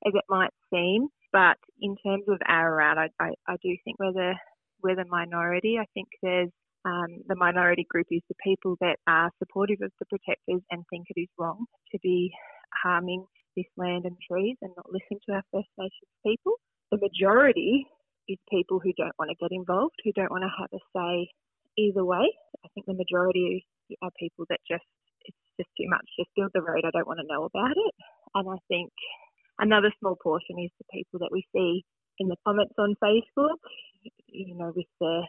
as 0.05 0.13
it 0.13 0.25
might 0.29 0.51
seem. 0.73 1.07
But 1.31 1.57
in 1.81 1.95
terms 2.05 2.25
of 2.27 2.39
Ararat, 2.48 2.98
I, 2.98 3.09
I, 3.24 3.31
I 3.48 3.55
do 3.63 3.75
think 3.83 4.00
we're 4.00 4.13
the 4.13 4.33
we're 4.83 4.95
the 4.95 5.05
minority. 5.09 5.77
I 5.79 5.86
think 5.93 6.07
there's 6.24 6.51
um, 6.86 7.21
the 7.27 7.36
minority 7.36 7.86
group 7.89 8.07
is 8.12 8.21
the 8.29 8.36
people 8.43 8.77
that 8.81 8.98
are 9.07 9.31
supportive 9.39 9.81
of 9.83 9.91
the 10.00 10.05
protectors 10.05 10.62
and 10.71 10.86
think 10.89 11.07
it 11.09 11.19
is 11.19 11.29
wrong 11.38 11.65
to 11.91 12.00
be 12.01 12.31
harming 12.83 13.25
this 13.57 13.67
land 13.77 14.05
and 14.05 14.15
trees 14.31 14.57
and 14.62 14.71
not 14.77 14.88
listen 14.91 15.19
to 15.27 15.36
our 15.36 15.43
First 15.51 15.69
Nations 15.77 16.13
people. 16.25 16.53
The 16.91 16.98
majority 16.98 17.86
is 18.29 18.38
people 18.50 18.79
who 18.79 18.93
don't 18.98 19.15
want 19.19 19.29
to 19.29 19.38
get 19.41 19.51
involved, 19.55 19.95
who 20.03 20.13
don't 20.13 20.31
want 20.31 20.43
to 20.43 20.53
have 20.57 20.71
a 20.74 20.81
say 20.95 21.29
either 21.77 22.05
way. 22.05 22.25
I 22.65 22.67
think 22.74 22.86
the 22.88 22.93
majority 22.95 23.65
are 24.01 24.12
people 24.19 24.45
that 24.50 24.59
just 24.69 24.86
it's 25.25 25.38
just 25.57 25.69
too 25.77 25.89
much. 25.89 26.05
Just 26.17 26.31
build 26.36 26.51
the 26.53 26.62
road. 26.62 26.86
I 26.86 26.91
don't 26.91 27.07
want 27.07 27.19
to 27.19 27.27
know 27.27 27.45
about 27.45 27.75
it. 27.75 27.93
And 28.36 28.50
I 28.50 28.57
think 28.69 28.91
Another 29.59 29.91
small 29.99 30.15
portion 30.15 30.57
is 30.59 30.71
the 30.77 30.85
people 30.91 31.19
that 31.19 31.29
we 31.31 31.45
see 31.53 31.83
in 32.17 32.29
the 32.29 32.37
comments 32.45 32.73
on 32.77 32.95
Facebook, 33.03 33.57
you 34.27 34.55
know, 34.55 34.71
with 34.75 34.85
their 34.99 35.23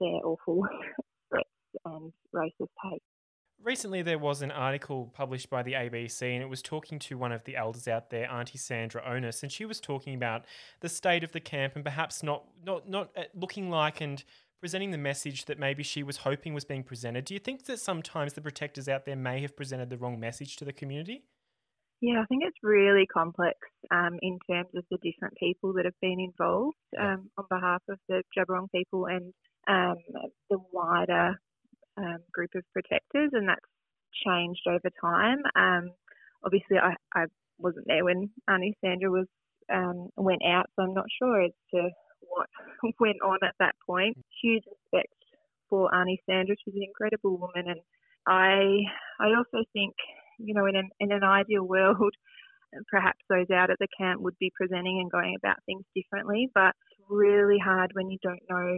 their 0.00 0.20
awful 0.24 0.66
threats 1.28 1.48
and 1.84 2.12
racist 2.34 2.68
hate. 2.82 3.02
Recently, 3.62 4.02
there 4.02 4.18
was 4.18 4.42
an 4.42 4.50
article 4.50 5.10
published 5.14 5.48
by 5.48 5.62
the 5.62 5.72
ABC, 5.72 6.22
and 6.22 6.42
it 6.42 6.48
was 6.48 6.60
talking 6.60 6.98
to 7.00 7.16
one 7.16 7.32
of 7.32 7.44
the 7.44 7.56
elders 7.56 7.88
out 7.88 8.10
there, 8.10 8.30
Auntie 8.30 8.58
Sandra 8.58 9.02
Onus, 9.06 9.42
and 9.42 9.50
she 9.50 9.64
was 9.64 9.80
talking 9.80 10.14
about 10.14 10.44
the 10.80 10.88
state 10.88 11.24
of 11.24 11.32
the 11.32 11.40
camp 11.40 11.74
and 11.74 11.84
perhaps 11.84 12.22
not 12.22 12.44
not 12.64 12.88
not 12.88 13.10
uh, 13.16 13.22
looking 13.34 13.70
like 13.70 14.00
and 14.00 14.24
presenting 14.60 14.92
the 14.92 14.98
message 14.98 15.44
that 15.44 15.58
maybe 15.58 15.82
she 15.82 16.02
was 16.02 16.18
hoping 16.18 16.54
was 16.54 16.64
being 16.64 16.82
presented. 16.82 17.26
Do 17.26 17.34
you 17.34 17.40
think 17.40 17.66
that 17.66 17.80
sometimes 17.80 18.32
the 18.32 18.40
protectors 18.40 18.88
out 18.88 19.04
there 19.04 19.16
may 19.16 19.42
have 19.42 19.54
presented 19.54 19.90
the 19.90 19.98
wrong 19.98 20.18
message 20.18 20.56
to 20.56 20.64
the 20.64 20.72
community? 20.72 21.24
Yeah, 22.04 22.20
I 22.20 22.26
think 22.26 22.42
it's 22.44 22.58
really 22.62 23.06
complex 23.06 23.56
um, 23.90 24.18
in 24.20 24.38
terms 24.50 24.68
of 24.76 24.84
the 24.90 24.98
different 24.98 25.38
people 25.38 25.72
that 25.72 25.86
have 25.86 25.98
been 26.02 26.20
involved 26.20 26.76
um, 27.00 27.30
on 27.38 27.46
behalf 27.48 27.80
of 27.88 27.98
the 28.10 28.22
Djab 28.36 28.44
Wurrung 28.50 28.70
people 28.70 29.06
and 29.06 29.32
um, 29.66 29.96
the 30.50 30.58
wider 30.70 31.40
um, 31.96 32.18
group 32.30 32.50
of 32.56 32.62
protectors, 32.74 33.30
and 33.32 33.48
that's 33.48 33.64
changed 34.26 34.60
over 34.68 34.90
time. 35.00 35.38
Um, 35.56 35.92
obviously, 36.44 36.76
I, 36.76 36.94
I, 37.18 37.24
wasn't 37.56 37.86
there 37.86 38.04
when 38.04 38.28
Auntie 38.50 38.76
Sandra 38.84 39.10
was 39.10 39.28
um, 39.72 40.10
went 40.18 40.42
out, 40.44 40.66
so 40.76 40.82
I'm 40.82 40.92
not 40.92 41.06
sure 41.18 41.40
as 41.40 41.52
to 41.72 41.88
what 42.20 42.48
went 43.00 43.22
on 43.24 43.38
at 43.42 43.54
that 43.60 43.76
point. 43.86 44.18
Huge 44.42 44.64
respect 44.66 45.14
for 45.70 45.94
Auntie 45.94 46.20
Sandra; 46.28 46.54
She's 46.62 46.74
an 46.74 46.82
incredible 46.82 47.38
woman, 47.38 47.70
and 47.70 47.80
I 48.26 48.84
I 49.24 49.28
also 49.38 49.64
think 49.72 49.94
you 50.38 50.54
know 50.54 50.66
in 50.66 50.76
an 50.76 50.90
in 51.00 51.12
an 51.12 51.24
ideal 51.24 51.64
world. 51.64 52.14
Perhaps 52.90 53.20
those 53.30 53.46
out 53.54 53.70
at 53.70 53.78
the 53.78 53.86
camp 53.96 54.20
would 54.20 54.36
be 54.40 54.50
presenting 54.52 54.98
and 55.00 55.08
going 55.08 55.36
about 55.38 55.58
things 55.64 55.84
differently, 55.94 56.50
but 56.56 56.74
it's 56.90 57.08
really 57.08 57.58
hard 57.64 57.92
when 57.94 58.10
you 58.10 58.18
don't 58.20 58.42
know 58.50 58.76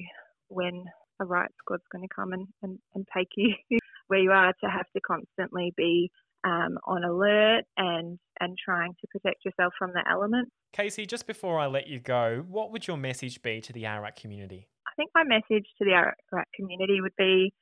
when 0.49 0.85
a 1.21 1.25
riot 1.25 1.53
squad's 1.59 1.83
going 1.91 2.07
to 2.07 2.15
come 2.15 2.35
and, 2.35 2.47
and, 2.63 2.79
and 2.95 3.07
take 3.17 3.29
you 3.37 3.55
where 4.09 4.21
you 4.21 4.31
are 4.31 4.53
to 4.63 4.71
have 4.71 4.87
to 4.95 5.01
constantly 5.01 5.73
be 5.77 6.11
um, 6.45 6.79
on 6.87 7.05
alert 7.05 7.65
and 7.77 8.19
and 8.41 8.57
trying 8.63 8.93
to 9.01 9.07
protect 9.09 9.45
yourself 9.45 9.73
from 9.79 9.93
the 9.93 10.03
elements. 10.09 10.51
Casey, 10.73 11.07
just 11.07 11.27
before 11.27 11.59
I 11.59 11.67
let 11.67 11.87
you 11.87 11.99
go, 11.99 12.45
what 12.49 12.71
would 12.71 12.87
your 12.87 12.97
message 12.97 13.41
be 13.43 13.61
to 13.63 13.73
the 13.73 13.87
Ararat 13.87 14.17
community? 14.17 14.69
I 14.87 14.93
think 14.95 15.11
my 15.15 15.25
message 15.25 15.67
to 15.79 15.85
the 15.85 15.93
Ararat 15.93 16.49
community 16.55 17.01
would 17.01 17.17
be 17.17 17.53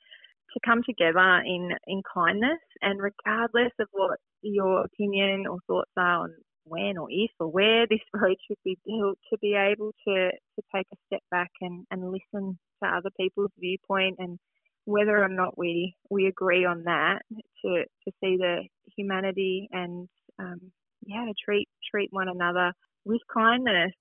to 0.53 0.61
come 0.65 0.83
together 0.85 1.43
in 1.45 1.71
in 1.87 2.03
kindness 2.13 2.61
and 2.81 3.01
regardless 3.01 3.73
of 3.81 3.89
what 3.93 4.19
your 4.43 4.85
opinion 4.85 5.47
or 5.47 5.59
thoughts 5.67 5.91
are 5.97 6.25
on 6.25 6.35
when 6.65 6.97
or 6.99 7.09
if 7.11 7.31
or 7.39 7.49
where 7.49 7.87
this 7.87 8.01
road 8.15 8.37
should 8.47 8.59
be 8.65 8.79
built, 8.87 9.19
to 9.31 9.39
be 9.39 9.55
able 9.55 9.93
to, 10.07 10.31
to 10.31 10.63
take 10.75 10.87
a 10.93 10.97
step 11.07 11.23
back 11.31 11.51
and, 11.61 11.87
and 11.91 12.11
listen 12.11 12.59
to 12.83 12.89
other 12.89 13.11
people's 13.19 13.51
viewpoint 13.59 14.17
and 14.19 14.39
whether 14.87 15.23
or 15.23 15.29
not 15.29 15.57
we, 15.57 15.95
we 16.11 16.27
agree 16.27 16.65
on 16.65 16.83
that, 16.85 17.21
to, 17.65 17.85
to 18.05 18.13
see 18.23 18.37
the 18.37 18.63
humanity 18.97 19.69
and 19.73 20.09
um, 20.39 20.61
yeah, 21.07 21.25
to 21.25 21.33
treat 21.43 21.69
treat 21.91 22.09
one 22.13 22.29
another 22.29 22.73
with 23.05 23.21
kindness. 23.33 23.93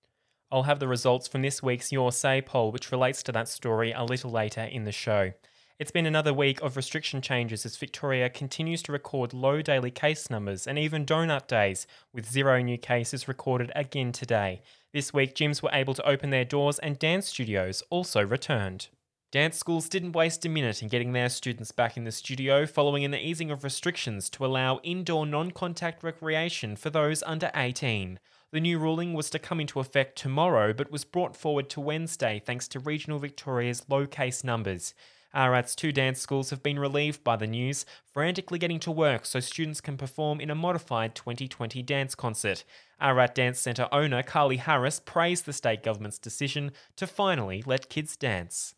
I'll 0.51 0.63
have 0.63 0.79
the 0.79 0.88
results 0.88 1.27
from 1.27 1.41
this 1.41 1.63
week's 1.63 1.91
Your 1.91 2.12
Say 2.12 2.41
poll, 2.41 2.71
which 2.71 2.91
relates 2.91 3.23
to 3.23 3.31
that 3.31 3.47
story, 3.47 3.91
a 3.91 4.03
little 4.03 4.31
later 4.31 4.62
in 4.62 4.83
the 4.83 4.91
show. 4.91 5.31
It's 5.80 5.89
been 5.89 6.06
another 6.06 6.36
week 6.36 6.62
of 6.62 6.77
restriction 6.77 7.20
changes 7.20 7.65
as 7.65 7.77
Victoria 7.77 8.30
continues 8.30 8.84
to 8.84 8.92
record 8.92 9.34
low 9.34 9.63
daily 9.63 9.89
case 9.89 10.30
numbers 10.30 10.68
and 10.68 10.77
even 10.77 11.03
donut 11.03 11.48
days, 11.48 11.88
with 12.13 12.30
zero 12.30 12.62
new 12.62 12.77
cases 12.77 13.27
recorded 13.27 13.72
again 13.75 14.12
today. 14.12 14.62
This 14.94 15.15
week, 15.15 15.34
gyms 15.34 15.63
were 15.63 15.72
able 15.74 15.96
to 15.96 16.08
open 16.08 16.30
their 16.30 16.46
doors 16.46 16.77
and 16.77 17.00
dance 17.00 17.27
studios 17.27 17.82
also 17.89 18.24
returned. 18.24 18.89
Dance 19.32 19.58
schools 19.58 19.89
didn't 19.89 20.12
waste 20.12 20.46
a 20.46 20.50
minute 20.50 20.84
in 20.84 20.89
getting 20.89 21.12
their 21.12 21.27
students 21.27 21.72
back 21.72 21.98
in 21.98 22.03
the 22.03 22.12
studio 22.12 22.68
following 22.68 23.03
an 23.03 23.15
easing 23.15 23.50
of 23.50 23.63
restrictions 23.63 24.30
to 24.30 24.46
allow 24.46 24.80
indoor 24.84 25.25
non 25.25 25.50
contact 25.50 26.03
recreation 26.03 26.75
for 26.75 26.92
those 26.92 27.24
under 27.24 27.50
18. 27.56 28.20
The 28.51 28.60
new 28.60 28.77
ruling 28.77 29.13
was 29.13 29.32
to 29.32 29.39
come 29.39 29.60
into 29.60 29.80
effect 29.80 30.20
tomorrow 30.20 30.72
but 30.72 30.92
was 30.92 31.03
brought 31.03 31.36
forward 31.36 31.68
to 31.72 31.82
Wednesday 31.82 32.39
thanks 32.46 32.68
to 32.68 32.80
regional 32.80 33.18
Victoria's 33.18 33.84
low 33.89 34.06
case 34.06 34.44
numbers. 34.44 34.94
Ararat's 35.33 35.75
two 35.75 35.91
dance 35.91 36.19
schools 36.19 36.51
have 36.51 36.61
been 36.61 36.77
relieved 36.77 37.23
by 37.23 37.35
the 37.35 37.47
news, 37.47 37.85
frantically 38.05 38.59
getting 38.59 38.79
to 38.81 38.91
work 38.91 39.25
so 39.25 39.39
students 39.39 39.81
can 39.81 39.97
perform 39.97 40.39
in 40.39 40.51
a 40.51 40.55
modified 40.55 41.15
2020 41.15 41.81
dance 41.81 42.13
concert. 42.13 42.63
Ararat 43.01 43.33
Dance 43.33 43.59
Centre 43.59 43.87
owner 43.91 44.21
Carly 44.21 44.57
Harris 44.57 44.99
praised 44.99 45.45
the 45.45 45.53
state 45.53 45.81
government's 45.81 46.19
decision 46.19 46.71
to 46.97 47.07
finally 47.07 47.63
let 47.65 47.89
kids 47.89 48.15
dance. 48.15 48.75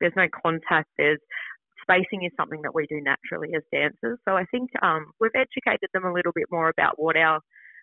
There's 0.00 0.12
no 0.16 0.26
contact, 0.42 0.90
there's 0.98 1.20
spacing 1.82 2.24
is 2.24 2.32
something 2.36 2.62
that 2.62 2.74
we 2.74 2.86
do 2.86 3.00
naturally 3.00 3.54
as 3.54 3.62
dancers. 3.72 4.18
So 4.26 4.36
I 4.36 4.44
think 4.50 4.70
um, 4.82 5.12
we've 5.20 5.34
educated 5.34 5.88
them 5.92 6.04
a 6.04 6.12
little 6.12 6.32
bit 6.34 6.46
more 6.50 6.68
about 6.68 6.94
what 7.00 7.16
our 7.16 7.40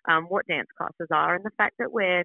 um, 0.08 0.24
what 0.24 0.46
dance 0.46 0.66
classes 0.76 1.08
are 1.12 1.34
and 1.34 1.44
the 1.44 1.52
fact 1.56 1.76
that 1.78 1.92
we're 1.92 2.24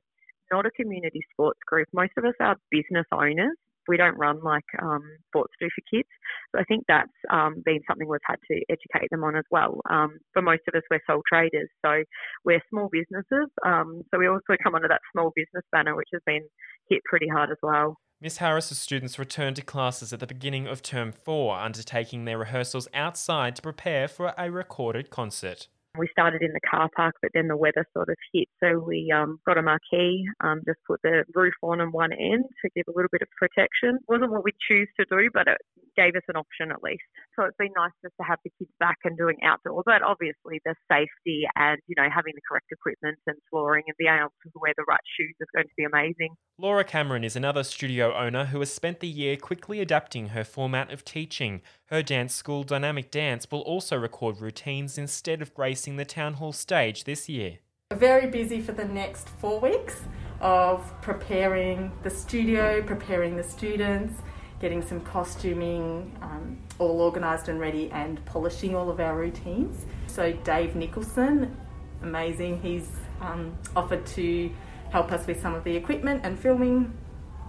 not 0.51 0.65
a 0.65 0.71
community 0.71 1.21
sports 1.31 1.59
group. 1.65 1.87
Most 1.93 2.13
of 2.17 2.25
us 2.25 2.33
are 2.39 2.55
business 2.71 3.05
owners 3.11 3.55
we 3.87 3.97
don't 3.97 4.17
run 4.17 4.41
like 4.43 4.65
um, 4.81 5.03
sports 5.27 5.53
do 5.59 5.67
for 5.67 5.97
kids. 5.97 6.09
So 6.51 6.61
I 6.61 6.63
think 6.65 6.85
that's 6.87 7.11
um, 7.31 7.61
been 7.65 7.79
something 7.87 8.07
we've 8.07 8.19
had 8.25 8.39
to 8.51 8.61
educate 8.69 9.09
them 9.11 9.23
on 9.23 9.35
as 9.35 9.45
well. 9.51 9.81
Um, 9.89 10.19
for 10.33 10.41
most 10.41 10.61
of 10.67 10.75
us, 10.75 10.83
we're 10.89 11.01
sole 11.07 11.21
traders, 11.27 11.69
so 11.85 12.03
we're 12.45 12.61
small 12.69 12.89
businesses. 12.91 13.49
Um, 13.65 14.03
so 14.11 14.19
we 14.19 14.27
also 14.27 14.55
come 14.63 14.75
under 14.75 14.87
that 14.87 15.01
small 15.11 15.31
business 15.35 15.63
banner, 15.71 15.95
which 15.95 16.09
has 16.13 16.21
been 16.25 16.47
hit 16.89 17.01
pretty 17.05 17.27
hard 17.27 17.51
as 17.51 17.57
well. 17.61 17.97
Miss 18.19 18.37
Harris's 18.37 18.79
students 18.79 19.19
returned 19.19 19.57
to 19.57 19.61
classes 19.61 20.11
at 20.11 20.19
the 20.19 20.25
beginning 20.25 20.65
of 20.65 20.81
term 20.81 21.11
four, 21.11 21.55
undertaking 21.55 22.25
their 22.25 22.39
rehearsals 22.39 22.87
outside 22.93 23.55
to 23.55 23.61
prepare 23.61 24.07
for 24.07 24.33
a 24.37 24.49
recorded 24.49 25.11
concert. 25.11 25.67
We 25.97 26.07
started 26.11 26.41
in 26.41 26.53
the 26.53 26.59
car 26.69 26.89
park, 26.95 27.15
but 27.21 27.31
then 27.33 27.47
the 27.47 27.57
weather 27.57 27.85
sort 27.93 28.09
of 28.09 28.15
hit. 28.33 28.47
So 28.63 28.79
we 28.79 29.11
um, 29.13 29.39
got 29.45 29.57
a 29.57 29.61
marquee, 29.61 30.25
um, 30.43 30.61
just 30.65 30.79
put 30.87 31.01
the 31.03 31.23
roof 31.33 31.53
on 31.63 31.81
on 31.81 31.91
one 31.91 32.13
end 32.13 32.45
to 32.61 32.69
give 32.75 32.85
a 32.87 32.95
little 32.95 33.09
bit 33.11 33.21
of 33.21 33.29
protection. 33.37 33.99
wasn't 34.07 34.31
what 34.31 34.43
we 34.43 34.51
choose 34.67 34.87
to 34.99 35.05
do, 35.09 35.29
but 35.33 35.47
it 35.47 35.57
gave 35.95 36.15
us 36.15 36.23
an 36.27 36.35
option 36.35 36.71
at 36.71 36.83
least. 36.83 37.03
So 37.35 37.45
it's 37.45 37.57
been 37.57 37.73
nice 37.75 37.91
just 38.03 38.13
to 38.21 38.25
have 38.27 38.39
the 38.43 38.51
kids 38.57 38.71
back 38.79 38.97
and 39.03 39.17
doing 39.17 39.37
outdoor. 39.43 39.83
But 39.85 40.03
obviously 40.03 40.61
the 40.63 40.75
safety 40.91 41.47
and, 41.55 41.79
you 41.87 41.95
know, 41.97 42.07
having 42.13 42.33
the 42.35 42.41
correct 42.47 42.67
equipment 42.71 43.17
and 43.25 43.37
flooring 43.49 43.83
and 43.87 43.95
being 43.97 44.13
able 44.13 44.33
to 44.43 44.59
wear 44.61 44.73
the 44.77 44.85
right 44.87 45.01
shoes 45.17 45.35
is 45.39 45.47
going 45.55 45.65
to 45.65 45.77
be 45.77 45.83
amazing. 45.83 46.35
Laura 46.59 46.83
Cameron 46.83 47.23
is 47.23 47.35
another 47.35 47.63
studio 47.63 48.15
owner 48.15 48.45
who 48.45 48.59
has 48.59 48.73
spent 48.73 48.99
the 48.99 49.07
year 49.07 49.37
quickly 49.37 49.79
adapting 49.79 50.29
her 50.29 50.43
format 50.43 50.91
of 50.91 51.03
teaching. 51.03 51.61
Her 51.87 52.03
dance 52.03 52.35
school, 52.35 52.63
Dynamic 52.63 53.11
Dance, 53.11 53.49
will 53.49 53.61
also 53.61 53.95
record 53.95 54.41
routines 54.41 54.97
instead 54.97 55.41
of 55.41 55.53
gracing 55.53 55.95
the 55.95 56.03
town 56.03 56.33
hall 56.33 56.51
stage 56.51 57.05
this 57.05 57.29
year. 57.29 57.59
Very 57.93 58.27
busy 58.29 58.59
for 58.59 58.73
the 58.73 58.83
next 58.83 59.29
four 59.29 59.61
weeks 59.61 60.01
of 60.41 60.83
preparing 61.01 61.93
the 62.03 62.09
studio, 62.09 62.81
preparing 62.81 63.37
the 63.37 63.43
students, 63.43 64.21
getting 64.59 64.81
some 64.81 64.99
costuming 64.99 66.13
um, 66.21 66.57
all 66.77 66.99
organised 66.99 67.47
and 67.47 67.57
ready, 67.57 67.89
and 67.91 68.23
polishing 68.25 68.75
all 68.75 68.89
of 68.89 68.99
our 68.99 69.17
routines. 69.17 69.85
So, 70.07 70.33
Dave 70.33 70.75
Nicholson, 70.75 71.55
amazing, 72.01 72.61
he's 72.61 72.89
um, 73.21 73.57
offered 73.77 74.05
to 74.07 74.51
help 74.89 75.13
us 75.13 75.25
with 75.25 75.41
some 75.41 75.55
of 75.55 75.63
the 75.63 75.73
equipment 75.73 76.19
and 76.25 76.37
filming 76.37 76.93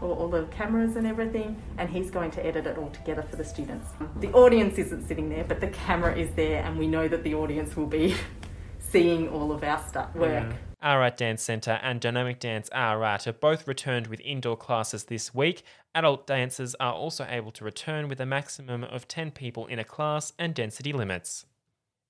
all, 0.01 0.13
all 0.13 0.29
the 0.29 0.45
cameras 0.45 0.97
and 0.97 1.07
everything, 1.07 1.61
and 1.79 1.89
he's 1.89 2.11
going 2.11 2.31
to 2.33 2.45
edit 2.45 2.67
it 2.67 2.79
all 2.79 2.91
together 2.91 3.23
for 3.23 3.37
the 3.37 3.45
students. 3.45 3.89
Mm-hmm. 3.93 4.21
The 4.21 4.33
audience 4.33 4.79
isn't 4.79 5.07
sitting 5.07 5.29
there, 5.29 5.45
but 5.45 5.61
the 5.61 5.69
camera 5.69 6.17
is 6.17 6.35
there, 6.35 6.63
and 6.63 6.79
we 6.79 6.87
know 6.87 7.09
that 7.09 7.25
the 7.25 7.35
audience 7.35 7.77
will 7.77 7.87
be 7.87 8.15
seeing 8.79 9.29
all 9.29 9.53
of 9.53 9.63
our 9.63 9.83
stuff 9.89 10.15
work. 10.15 10.55
Ararat 10.81 11.17
Dance 11.17 11.43
Centre 11.43 11.81
and 11.83 12.01
Dynamic 12.01 12.39
Dance 12.39 12.71
Ararat 12.73 13.25
have 13.25 13.41
both 13.41 13.67
returned 13.67 14.07
with 14.07 14.21
indoor 14.21 14.57
classes 14.57 15.05
this 15.05 15.35
week. 15.35 15.65
Adult 15.93 16.25
dancers 16.25 16.77
are 16.79 16.93
also 16.93 17.27
able 17.29 17.51
to 17.51 17.65
return 17.65 18.09
with 18.09 18.21
a 18.21 18.27
maximum 18.27 18.85
of 18.85 19.09
10 19.09 19.33
people 19.33 19.67
in 19.67 19.81
a 19.81 19.85
class 19.85 20.33
and 20.39 20.55
density 20.55 20.93
limits. 20.93 21.47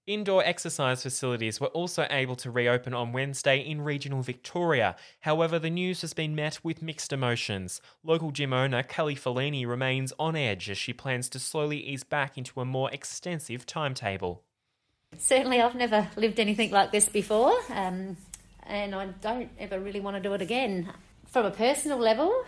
Indoor 0.08 0.42
exercise 0.42 1.02
facilities 1.02 1.60
were 1.60 1.66
also 1.66 2.06
able 2.08 2.34
to 2.36 2.50
reopen 2.50 2.94
on 2.94 3.12
Wednesday 3.12 3.58
in 3.58 3.82
regional 3.82 4.22
Victoria. 4.22 4.96
However, 5.20 5.58
the 5.58 5.68
news 5.68 6.00
has 6.00 6.14
been 6.14 6.34
met 6.34 6.64
with 6.64 6.80
mixed 6.80 7.12
emotions. 7.12 7.82
Local 8.02 8.30
gym 8.30 8.54
owner 8.54 8.82
Kelly 8.82 9.14
Fellini 9.14 9.66
remains 9.66 10.14
on 10.18 10.34
edge 10.34 10.70
as 10.70 10.78
she 10.78 10.94
plans 10.94 11.28
to 11.28 11.38
slowly 11.38 11.86
ease 11.86 12.04
back 12.04 12.38
into 12.38 12.58
a 12.58 12.64
more 12.64 12.90
extensive 12.90 13.66
timetable. 13.66 14.44
Certainly, 15.18 15.60
I've 15.60 15.74
never 15.74 16.08
lived 16.16 16.40
anything 16.40 16.70
like 16.70 16.90
this 16.90 17.10
before, 17.10 17.52
um, 17.68 18.16
and 18.62 18.94
I 18.94 19.08
don't 19.20 19.50
ever 19.58 19.78
really 19.78 20.00
want 20.00 20.16
to 20.16 20.22
do 20.22 20.32
it 20.32 20.40
again. 20.40 20.90
From 21.26 21.44
a 21.44 21.50
personal 21.50 21.98
level, 21.98 22.44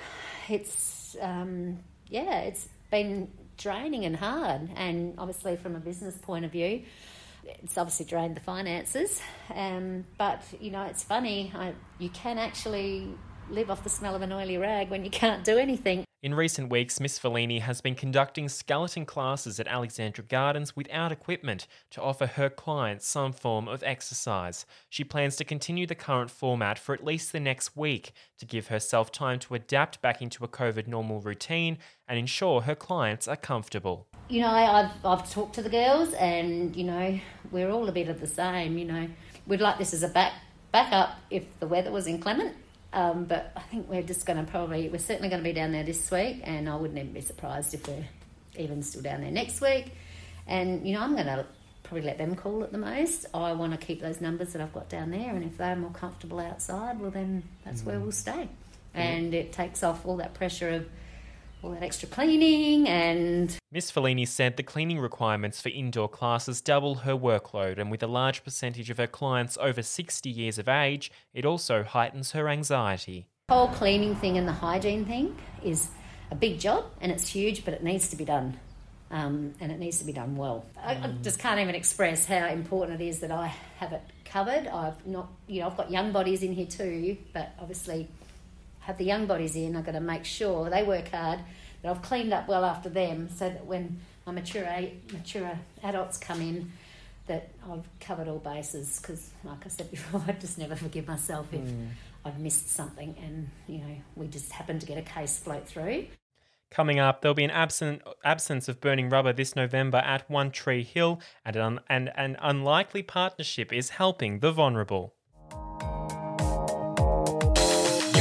it's 0.48 1.14
um, 1.20 1.80
yeah, 2.08 2.38
it's 2.40 2.70
been 2.90 3.30
draining 3.58 4.06
and 4.06 4.16
hard, 4.16 4.70
and 4.76 5.12
obviously 5.18 5.56
from 5.56 5.76
a 5.76 5.80
business 5.80 6.16
point 6.16 6.46
of 6.46 6.52
view 6.52 6.84
it's 7.62 7.76
obviously 7.76 8.06
drained 8.06 8.36
the 8.36 8.40
finances. 8.40 9.20
Um, 9.54 10.04
but 10.18 10.42
you 10.60 10.70
know, 10.70 10.82
it's 10.84 11.02
funny. 11.02 11.52
I, 11.54 11.74
you 11.98 12.08
can 12.10 12.38
actually 12.38 13.08
live 13.50 13.70
off 13.70 13.82
the 13.82 13.90
smell 13.90 14.14
of 14.14 14.22
an 14.22 14.32
oily 14.32 14.56
rag 14.56 14.90
when 14.90 15.04
you 15.04 15.10
can't 15.10 15.44
do 15.44 15.58
anything. 15.58 16.04
In 16.22 16.34
recent 16.34 16.68
weeks, 16.68 17.00
Miss 17.00 17.18
Fellini 17.18 17.62
has 17.62 17.80
been 17.80 17.94
conducting 17.94 18.50
skeleton 18.50 19.06
classes 19.06 19.58
at 19.58 19.66
Alexandra 19.66 20.22
Gardens 20.22 20.76
without 20.76 21.12
equipment 21.12 21.66
to 21.92 22.02
offer 22.02 22.26
her 22.26 22.50
clients 22.50 23.06
some 23.06 23.32
form 23.32 23.66
of 23.66 23.82
exercise. 23.82 24.66
She 24.90 25.02
plans 25.02 25.36
to 25.36 25.44
continue 25.44 25.86
the 25.86 25.94
current 25.94 26.30
format 26.30 26.78
for 26.78 26.94
at 26.94 27.02
least 27.02 27.32
the 27.32 27.40
next 27.40 27.74
week 27.74 28.12
to 28.36 28.44
give 28.44 28.66
herself 28.66 29.10
time 29.10 29.38
to 29.38 29.54
adapt 29.54 30.02
back 30.02 30.20
into 30.20 30.44
a 30.44 30.48
COVID 30.48 30.86
normal 30.86 31.22
routine 31.22 31.78
and 32.06 32.18
ensure 32.18 32.60
her 32.60 32.74
clients 32.74 33.26
are 33.26 33.34
comfortable. 33.34 34.06
You 34.28 34.42
know, 34.42 34.50
I've, 34.50 34.90
I've 35.02 35.30
talked 35.30 35.54
to 35.54 35.62
the 35.62 35.70
girls, 35.70 36.12
and 36.12 36.76
you 36.76 36.84
know, 36.84 37.18
we're 37.50 37.70
all 37.70 37.88
a 37.88 37.92
bit 37.92 38.10
of 38.10 38.20
the 38.20 38.26
same. 38.26 38.76
You 38.76 38.84
know, 38.84 39.08
we'd 39.46 39.62
like 39.62 39.78
this 39.78 39.94
as 39.94 40.02
a 40.02 40.08
back 40.08 40.34
backup 40.70 41.18
if 41.30 41.44
the 41.60 41.66
weather 41.66 41.90
was 41.90 42.06
inclement 42.06 42.54
um, 42.92 43.24
but 43.24 43.52
I 43.56 43.60
think 43.60 43.88
we're 43.88 44.02
just 44.02 44.26
going 44.26 44.44
to 44.44 44.50
probably, 44.50 44.88
we're 44.88 44.98
certainly 44.98 45.28
going 45.28 45.42
to 45.42 45.48
be 45.48 45.52
down 45.52 45.72
there 45.72 45.84
this 45.84 46.10
week, 46.10 46.40
and 46.44 46.68
I 46.68 46.76
wouldn't 46.76 46.98
even 46.98 47.12
be 47.12 47.20
surprised 47.20 47.74
if 47.74 47.86
we're 47.86 48.06
even 48.58 48.82
still 48.82 49.02
down 49.02 49.20
there 49.20 49.30
next 49.30 49.60
week. 49.60 49.92
And, 50.46 50.86
you 50.86 50.94
know, 50.94 51.00
I'm 51.00 51.14
going 51.14 51.26
to 51.26 51.46
probably 51.84 52.02
let 52.02 52.18
them 52.18 52.34
call 52.34 52.62
it 52.64 52.72
the 52.72 52.78
most. 52.78 53.26
I 53.32 53.52
want 53.52 53.78
to 53.78 53.86
keep 53.86 54.00
those 54.00 54.20
numbers 54.20 54.52
that 54.52 54.62
I've 54.62 54.72
got 54.72 54.88
down 54.88 55.10
there, 55.10 55.30
and 55.34 55.44
if 55.44 55.56
they're 55.56 55.76
more 55.76 55.90
comfortable 55.90 56.40
outside, 56.40 57.00
well, 57.00 57.10
then 57.10 57.44
that's 57.64 57.84
where 57.84 58.00
we'll 58.00 58.12
stay. 58.12 58.48
And 58.92 59.34
it 59.34 59.52
takes 59.52 59.84
off 59.84 60.04
all 60.04 60.16
that 60.16 60.34
pressure 60.34 60.70
of 60.70 60.88
all 61.62 61.70
that 61.70 61.82
extra 61.82 62.08
cleaning 62.08 62.88
and 62.88 63.56
Miss 63.70 63.90
Fellini 63.92 64.26
said 64.26 64.56
the 64.56 64.62
cleaning 64.62 64.98
requirements 64.98 65.60
for 65.60 65.68
indoor 65.68 66.08
classes 66.08 66.60
double 66.60 66.96
her 66.96 67.14
workload, 67.14 67.78
and 67.78 67.90
with 67.90 68.02
a 68.02 68.06
large 68.06 68.42
percentage 68.42 68.90
of 68.90 68.98
her 68.98 69.06
clients 69.06 69.56
over 69.60 69.82
60 69.82 70.28
years 70.28 70.58
of 70.58 70.68
age, 70.68 71.12
it 71.34 71.44
also 71.44 71.82
heightens 71.82 72.32
her 72.32 72.48
anxiety. 72.48 73.26
whole 73.50 73.68
cleaning 73.68 74.14
thing 74.16 74.38
and 74.38 74.48
the 74.48 74.52
hygiene 74.52 75.04
thing 75.04 75.36
is 75.62 75.88
a 76.30 76.34
big 76.34 76.58
job 76.58 76.84
and 77.00 77.12
it's 77.12 77.28
huge, 77.28 77.64
but 77.64 77.74
it 77.74 77.82
needs 77.82 78.08
to 78.08 78.16
be 78.16 78.24
done. 78.24 78.58
Um, 79.12 79.54
and 79.58 79.72
it 79.72 79.80
needs 79.80 79.98
to 79.98 80.04
be 80.04 80.12
done 80.12 80.36
well. 80.36 80.64
I, 80.80 80.92
I 80.92 81.12
just 81.20 81.40
can't 81.40 81.58
even 81.58 81.74
express 81.74 82.26
how 82.26 82.46
important 82.46 83.00
it 83.00 83.04
is 83.04 83.18
that 83.20 83.32
I 83.32 83.48
have 83.78 83.92
it 83.92 84.02
covered. 84.24 84.68
I've 84.68 85.04
not, 85.04 85.32
you 85.48 85.60
know, 85.60 85.66
I've 85.66 85.76
got 85.76 85.90
young 85.90 86.12
bodies 86.12 86.44
in 86.44 86.52
here 86.52 86.66
too, 86.66 87.16
but 87.32 87.50
obviously 87.58 88.08
have 88.90 88.98
the 88.98 89.04
young 89.04 89.26
bodies 89.26 89.56
in. 89.56 89.76
I've 89.76 89.84
got 89.84 89.92
to 89.92 90.00
make 90.00 90.24
sure 90.24 90.68
they 90.68 90.82
work 90.82 91.08
hard, 91.08 91.40
that 91.82 91.90
I've 91.90 92.02
cleaned 92.02 92.32
up 92.32 92.48
well 92.48 92.64
after 92.64 92.88
them, 92.88 93.28
so 93.28 93.48
that 93.48 93.64
when 93.64 94.00
my 94.26 94.32
mature 94.32 94.66
mature 95.12 95.58
adults 95.82 96.18
come 96.18 96.40
in, 96.40 96.72
that 97.26 97.50
I've 97.70 97.88
covered 98.00 98.28
all 98.28 98.38
bases. 98.38 98.98
Because, 99.00 99.30
like 99.44 99.64
I 99.64 99.68
said 99.68 99.90
before, 99.92 100.22
I 100.26 100.32
just 100.32 100.58
never 100.58 100.76
forgive 100.76 101.06
myself 101.06 101.46
if 101.52 101.60
hmm. 101.60 101.86
I've 102.24 102.38
missed 102.38 102.70
something, 102.70 103.14
and 103.22 103.48
you 103.66 103.78
know 103.78 103.96
we 104.16 104.26
just 104.26 104.52
happen 104.52 104.78
to 104.78 104.86
get 104.86 104.98
a 104.98 105.02
case 105.02 105.38
float 105.38 105.66
through. 105.66 106.06
Coming 106.70 107.00
up, 107.00 107.20
there'll 107.20 107.34
be 107.34 107.42
an 107.42 107.50
absent, 107.50 108.02
absence 108.24 108.68
of 108.68 108.80
burning 108.80 109.08
rubber 109.08 109.32
this 109.32 109.56
November 109.56 109.98
at 109.98 110.30
One 110.30 110.52
Tree 110.52 110.84
Hill, 110.84 111.20
and 111.44 111.56
an, 111.56 111.80
and 111.88 112.12
an 112.14 112.36
unlikely 112.40 113.02
partnership 113.02 113.72
is 113.72 113.90
helping 113.90 114.38
the 114.38 114.52
vulnerable. 114.52 115.14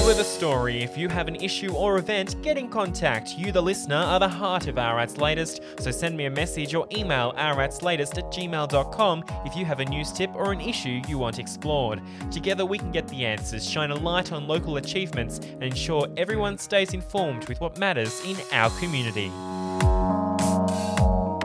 You 0.10 0.20
a 0.20 0.24
story. 0.24 0.82
If 0.82 0.98
you 0.98 1.08
have 1.08 1.28
an 1.28 1.36
issue 1.36 1.72
or 1.72 2.00
event, 2.00 2.42
get 2.42 2.58
in 2.58 2.68
contact. 2.68 3.38
You, 3.38 3.51
the 3.51 3.62
listener, 3.62 3.96
are 3.96 4.20
the 4.20 4.28
heart 4.28 4.66
of 4.66 4.80
Arat's 4.80 5.18
Latest, 5.18 5.62
so 5.80 5.92
send 5.92 6.18
me 6.18 6.25
a 6.25 6.32
message 6.32 6.74
or 6.74 6.88
email 6.92 7.32
aratslatest 7.34 8.18
at 8.18 8.32
gmail.com 8.32 9.24
if 9.46 9.56
you 9.56 9.66
have 9.66 9.82
a 9.82 9.86
news 9.86 10.12
tip 10.12 10.32
or 10.34 10.51
an 10.51 10.62
issue 10.62 11.00
you 11.08 11.20
want 11.20 11.38
explored. 11.38 12.01
Together, 12.32 12.66
we 12.66 12.80
can 12.80 12.92
get 12.92 13.08
the 13.08 13.24
answers, 13.24 13.70
shine 13.70 13.92
a 13.92 13.96
light 13.96 14.32
on 14.32 14.48
local 14.48 14.78
achievements, 14.78 15.38
and 15.38 15.63
ensure 15.63 16.08
everyone 16.18 16.58
stays 16.58 16.96
informed 16.96 17.48
with 17.48 17.62
what 17.62 17.78
matters 17.78 18.20
in 18.25 18.36
our 18.51 18.72
community. 18.80 19.30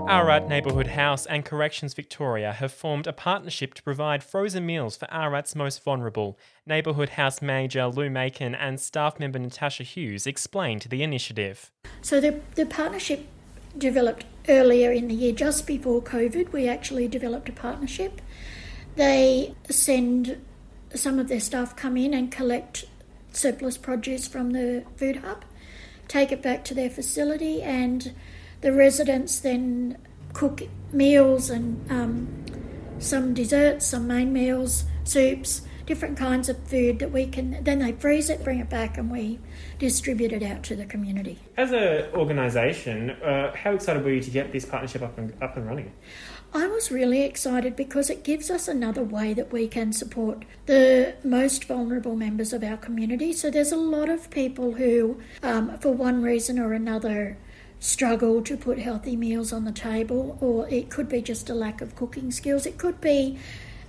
Ararat 0.06 0.48
Neighbourhood 0.48 0.88
House 0.88 1.24
and 1.24 1.46
Corrections 1.46 1.94
Victoria 1.94 2.52
have 2.52 2.72
formed 2.72 3.06
a 3.06 3.12
partnership 3.12 3.72
to 3.74 3.82
provide 3.82 4.22
frozen 4.22 4.66
meals 4.66 4.96
for 4.96 5.08
Ararat's 5.10 5.56
most 5.56 5.82
vulnerable. 5.82 6.38
Neighbourhood 6.66 7.10
House 7.10 7.40
Manager 7.40 7.86
Lou 7.86 8.10
Macon 8.10 8.54
and 8.54 8.78
staff 8.78 9.18
member 9.18 9.38
Natasha 9.38 9.82
Hughes 9.82 10.26
explained 10.26 10.82
the 10.90 11.02
initiative. 11.02 11.70
So 12.02 12.20
the, 12.20 12.40
the 12.54 12.66
partnership 12.66 13.26
developed 13.78 14.26
earlier 14.46 14.92
in 14.92 15.08
the 15.08 15.14
year, 15.14 15.32
just 15.32 15.66
before 15.66 16.02
COVID. 16.02 16.52
We 16.52 16.68
actually 16.68 17.08
developed 17.08 17.48
a 17.48 17.52
partnership. 17.52 18.20
They 18.96 19.54
send 19.70 20.44
some 20.94 21.18
of 21.18 21.28
their 21.28 21.40
staff 21.40 21.76
come 21.76 21.96
in 21.96 22.12
and 22.12 22.30
collect 22.30 22.84
surplus 23.32 23.78
produce 23.78 24.28
from 24.28 24.50
the 24.50 24.84
food 24.96 25.16
hub, 25.16 25.44
take 26.08 26.30
it 26.30 26.42
back 26.42 26.62
to 26.64 26.74
their 26.74 26.90
facility, 26.90 27.62
and 27.62 28.12
the 28.60 28.72
residents 28.72 29.38
then 29.38 29.98
cook 30.32 30.62
meals 30.92 31.50
and 31.50 31.90
um, 31.90 32.44
some 32.98 33.34
desserts, 33.34 33.86
some 33.86 34.06
main 34.06 34.32
meals, 34.32 34.84
soups, 35.04 35.62
different 35.86 36.16
kinds 36.16 36.48
of 36.48 36.58
food 36.66 36.98
that 36.98 37.12
we 37.12 37.26
can. 37.26 37.62
Then 37.62 37.78
they 37.78 37.92
freeze 37.92 38.30
it, 38.30 38.42
bring 38.42 38.58
it 38.60 38.70
back, 38.70 38.96
and 38.96 39.10
we 39.10 39.38
distribute 39.78 40.32
it 40.32 40.42
out 40.42 40.62
to 40.64 40.76
the 40.76 40.86
community. 40.86 41.38
As 41.56 41.72
an 41.72 42.06
organisation, 42.14 43.10
uh, 43.10 43.54
how 43.54 43.72
excited 43.72 44.02
were 44.02 44.12
you 44.12 44.22
to 44.22 44.30
get 44.30 44.52
this 44.52 44.64
partnership 44.64 45.02
up 45.02 45.18
and, 45.18 45.32
up 45.42 45.56
and 45.56 45.66
running? 45.66 45.92
I 46.56 46.68
was 46.68 46.92
really 46.92 47.22
excited 47.22 47.74
because 47.74 48.10
it 48.10 48.22
gives 48.22 48.48
us 48.48 48.68
another 48.68 49.02
way 49.02 49.34
that 49.34 49.52
we 49.52 49.66
can 49.66 49.92
support 49.92 50.44
the 50.66 51.16
most 51.24 51.64
vulnerable 51.64 52.14
members 52.14 52.52
of 52.52 52.62
our 52.62 52.76
community. 52.76 53.32
So 53.32 53.50
there's 53.50 53.72
a 53.72 53.76
lot 53.76 54.08
of 54.08 54.30
people 54.30 54.74
who, 54.74 55.20
um, 55.42 55.76
for 55.78 55.90
one 55.90 56.22
reason 56.22 56.60
or 56.60 56.72
another, 56.72 57.36
struggle 57.84 58.40
to 58.40 58.56
put 58.56 58.78
healthy 58.78 59.14
meals 59.14 59.52
on 59.52 59.64
the 59.66 59.72
table, 59.72 60.38
or 60.40 60.66
it 60.70 60.88
could 60.88 61.08
be 61.08 61.20
just 61.20 61.50
a 61.50 61.54
lack 61.54 61.82
of 61.82 61.94
cooking 61.94 62.30
skills. 62.30 62.64
It 62.64 62.78
could 62.78 62.98
be 63.00 63.38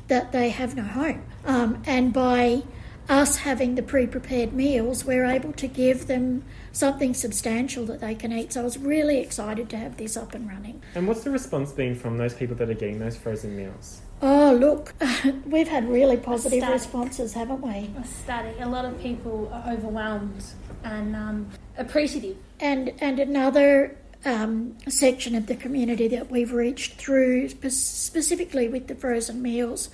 that 0.09 0.31
they 0.33 0.49
have 0.49 0.75
no 0.75 0.83
home. 0.83 1.23
Um, 1.45 1.81
and 1.85 2.11
by 2.11 2.63
us 3.07 3.37
having 3.37 3.75
the 3.75 3.83
pre 3.83 4.05
prepared 4.05 4.51
meals, 4.51 5.05
we're 5.05 5.25
able 5.25 5.53
to 5.53 5.67
give 5.67 6.07
them 6.07 6.43
something 6.73 7.13
substantial 7.13 7.85
that 7.85 8.01
they 8.01 8.13
can 8.15 8.33
eat. 8.33 8.51
So 8.51 8.61
I 8.61 8.63
was 8.65 8.77
really 8.77 9.19
excited 9.19 9.69
to 9.69 9.77
have 9.77 9.95
this 9.95 10.17
up 10.17 10.33
and 10.33 10.49
running. 10.49 10.81
And 10.93 11.07
what's 11.07 11.23
the 11.23 11.31
response 11.31 11.71
been 11.71 11.95
from 11.95 12.17
those 12.17 12.33
people 12.33 12.55
that 12.57 12.69
are 12.69 12.73
getting 12.73 12.99
those 12.99 13.15
frozen 13.15 13.55
meals? 13.55 14.01
Oh, 14.21 14.53
look, 14.59 14.93
we've 15.45 15.67
had 15.69 15.87
really 15.87 16.17
positive 16.17 16.57
Ecstatic. 16.57 16.73
responses, 16.81 17.33
haven't 17.33 17.61
we? 17.61 17.91
ecstatic. 17.97 18.55
A 18.59 18.67
lot 18.67 18.83
of 18.83 18.99
people 18.99 19.49
are 19.53 19.71
overwhelmed 19.73 20.43
and 20.83 21.15
um, 21.15 21.49
appreciative. 21.77 22.37
And 22.59 22.93
and 22.99 23.19
another 23.19 23.97
um, 24.23 24.77
section 24.87 25.35
of 25.35 25.47
the 25.47 25.55
community 25.55 26.07
that 26.09 26.31
we've 26.31 26.51
reached 26.51 26.93
through 26.95 27.49
specifically 27.49 28.67
with 28.67 28.87
the 28.87 28.95
frozen 28.95 29.41
meals 29.41 29.89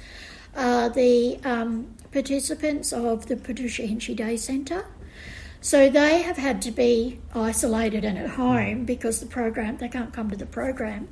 are 0.56 0.90
the 0.90 1.40
um, 1.44 1.94
participants 2.12 2.94
of 2.94 3.28
the 3.28 3.36
Patricia 3.36 3.84
Hinchy 3.84 4.16
Day 4.16 4.38
Centre. 4.38 4.86
So 5.60 5.90
they 5.90 6.24
have 6.24 6.38
had 6.38 6.62
to 6.64 6.72
be 6.72 7.20
isolated 7.36 8.04
and 8.04 8.18
at 8.18 8.32
home 8.32 8.84
because 8.86 9.20
the 9.20 9.28
program 9.28 9.78
they 9.78 9.90
can't 9.90 10.12
come 10.12 10.30
to 10.32 10.36
the 10.36 10.48
program, 10.48 11.08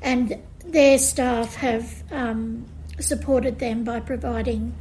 and 0.00 0.38
their 0.64 0.98
staff 0.98 1.56
have 1.56 2.02
um, 2.10 2.64
supported 3.00 3.58
them 3.58 3.84
by 3.84 4.00
providing 4.00 4.74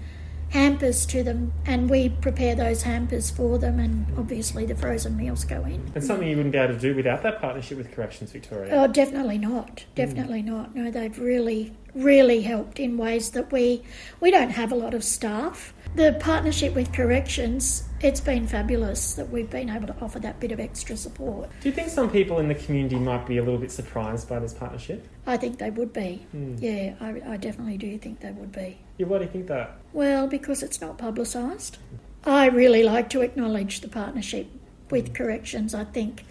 hampers 0.52 1.06
to 1.06 1.24
them, 1.24 1.54
and 1.66 1.90
we 1.90 2.10
prepare 2.10 2.56
those 2.56 2.84
hampers 2.84 3.32
for 3.32 3.58
them, 3.58 3.80
and 3.80 4.06
obviously 4.18 4.66
the 4.66 4.76
frozen 4.76 5.16
meals 5.16 5.46
go 5.46 5.64
in. 5.64 5.92
And 5.96 6.04
something 6.04 6.28
you 6.28 6.36
wouldn't 6.36 6.52
be 6.52 6.60
able 6.60 6.74
to 6.74 6.80
do 6.80 6.94
without 6.94 7.24
that 7.24 7.40
partnership 7.40 7.78
with 7.78 7.92
Corrections 7.92 8.32
Victoria. 8.32 8.74
Oh, 8.74 8.88
definitely 8.88 9.38
not. 9.38 9.86
Definitely 9.96 10.42
hmm. 10.42 10.50
not. 10.50 10.76
No, 10.76 10.92
they've 10.92 11.18
really, 11.18 11.74
really 11.96 12.42
helped 12.42 12.80
in 12.80 12.98
ways 12.98 13.32
that 13.32 13.52
we 13.52 13.82
we 14.20 14.30
don't 14.30 14.52
have 14.52 14.72
a 14.72 14.76
lot 14.76 14.94
of 14.94 15.04
staff. 15.04 15.74
The 15.94 16.14
partnership 16.22 16.74
with 16.74 16.94
corrections, 16.94 17.84
it's 18.00 18.22
been 18.22 18.48
fabulous 18.48 19.14
that 19.16 19.30
we've 19.30 19.50
been 19.50 19.70
able 19.70 19.88
to 19.88 19.96
offer 20.02 20.20
that 20.20 20.40
bit 20.40 20.54
of 20.54 20.60
extra 20.60 20.96
support. 20.96 21.50
Do 21.60 21.68
you 21.68 21.76
think 21.76 21.90
some 21.90 22.10
people 22.10 22.40
in 22.40 22.48
the 22.48 22.56
community 22.56 22.96
might 22.96 23.28
be 23.28 23.40
a 23.40 23.44
little 23.44 23.60
bit 23.60 23.74
surprised 23.74 24.30
by 24.30 24.40
this 24.40 24.54
partnership? 24.54 25.06
I 25.28 25.36
think 25.36 25.58
they 25.58 25.70
would 25.70 25.92
be. 25.92 26.26
Hmm. 26.32 26.56
Yeah, 26.60 26.96
I, 27.02 27.22
I 27.34 27.38
definitely 27.38 27.78
do 27.78 27.98
think 27.98 28.22
they 28.22 28.32
would 28.32 28.54
be. 28.54 28.78
Yeah, 28.98 29.08
why 29.08 29.18
do 29.18 29.26
you 29.26 29.32
think 29.32 29.48
that? 29.48 29.80
Well, 29.92 30.28
because 30.28 30.64
it's 30.64 30.80
not 30.80 30.98
publicised. 30.98 31.78
I 32.24 32.46
really 32.48 32.84
like 32.84 33.10
to 33.10 33.22
acknowledge 33.22 33.82
the 33.82 33.90
partnership 33.90 34.48
with 34.90 35.10
hmm. 35.10 35.14
corrections. 35.14 35.76
I 35.76 35.84
think 35.84 36.24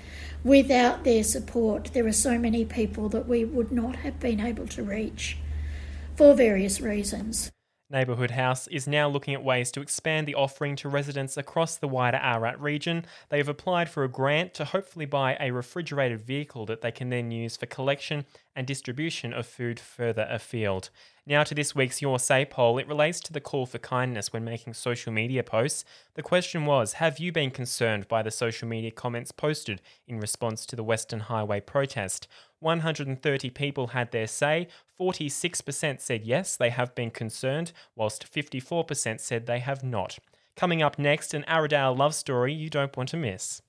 without 0.43 1.05
their 1.05 1.23
support, 1.23 1.91
there 1.93 2.07
are 2.07 2.13
so 2.13 2.39
many 2.39 2.65
people 2.65 3.11
that 3.11 3.29
we 3.29 3.45
would 3.45 3.73
not 3.73 3.97
have 3.97 4.19
been 4.21 4.41
able 4.41 4.67
to 4.69 4.83
reach 4.83 5.37
for 6.17 6.35
various 6.35 6.81
reasons. 6.81 7.51
Neighbourhood 7.91 8.31
House 8.31 8.69
is 8.69 8.87
now 8.87 9.09
looking 9.09 9.35
at 9.35 9.43
ways 9.43 9.73
to 9.73 9.81
expand 9.81 10.29
the 10.29 10.37
offering 10.37 10.77
to 10.77 10.89
residents 10.89 11.37
across 11.37 11.77
the 11.77 11.89
wider 11.89 12.21
Ararat 12.23 12.61
region. 12.61 13.05
They 13.31 13.39
have 13.39 13.49
applied 13.49 13.91
for 13.91 14.05
a 14.05 14.09
grant 14.09 14.55
to 14.55 14.65
hopefully 14.65 15.07
buy 15.07 15.37
a 15.41 15.51
refrigerated 15.51 16.21
vehicle 16.21 16.67
that 16.67 16.83
they 16.83 16.93
can 16.93 17.11
then 17.11 17.33
use 17.33 17.57
for 17.57 17.67
collection 17.67 18.27
and 18.55 18.65
distribution 18.65 19.33
of 19.33 19.45
food 19.45 19.81
further 19.81 20.29
afield. 20.31 20.91
Now 21.27 21.43
to 21.43 21.55
this 21.55 21.75
week's 21.75 22.01
Your 22.01 22.21
Say 22.21 22.45
poll. 22.45 22.79
It 22.79 22.87
relates 22.87 23.21
to 23.21 23.33
the 23.33 23.41
call 23.41 23.67
for 23.67 23.79
kindness 23.79 24.33
when 24.33 24.45
making 24.45 24.75
social 24.75 25.13
media 25.13 25.43
posts. 25.43 25.85
The 26.15 26.23
question 26.23 26.67
was 26.67 26.95
Have 26.95 27.19
you 27.19 27.33
been 27.33 27.51
concerned 27.51 28.07
by 28.07 28.23
the 28.23 28.31
social 28.31 28.69
media 28.69 28.91
comments 28.93 29.33
posted 29.33 29.81
in 30.07 30.21
response 30.21 30.65
to 30.67 30.77
the 30.77 30.85
Western 30.85 31.21
Highway 31.21 31.61
protest? 31.61 32.29
130 32.61 33.51
people 33.51 33.89
had 33.89 34.13
their 34.13 34.27
say. 34.27 34.69
46% 34.99 36.01
said 36.01 36.25
yes, 36.25 36.57
they 36.57 36.71
have 36.71 36.95
been 36.95 37.11
concerned, 37.11 37.73
whilst 37.97 38.31
54% 38.31 39.21
said 39.21 39.47
they 39.47 39.59
have 39.59 39.83
not. 39.83 40.19
Coming 40.57 40.83
up 40.83 40.99
next, 40.99 41.33
an 41.35 41.45
Aradale 41.49 41.97
love 41.97 42.15
story 42.15 42.53
you 42.53 42.69
don't 42.69 42.97
want 42.97 43.09
to 43.11 43.17
miss. 43.17 43.63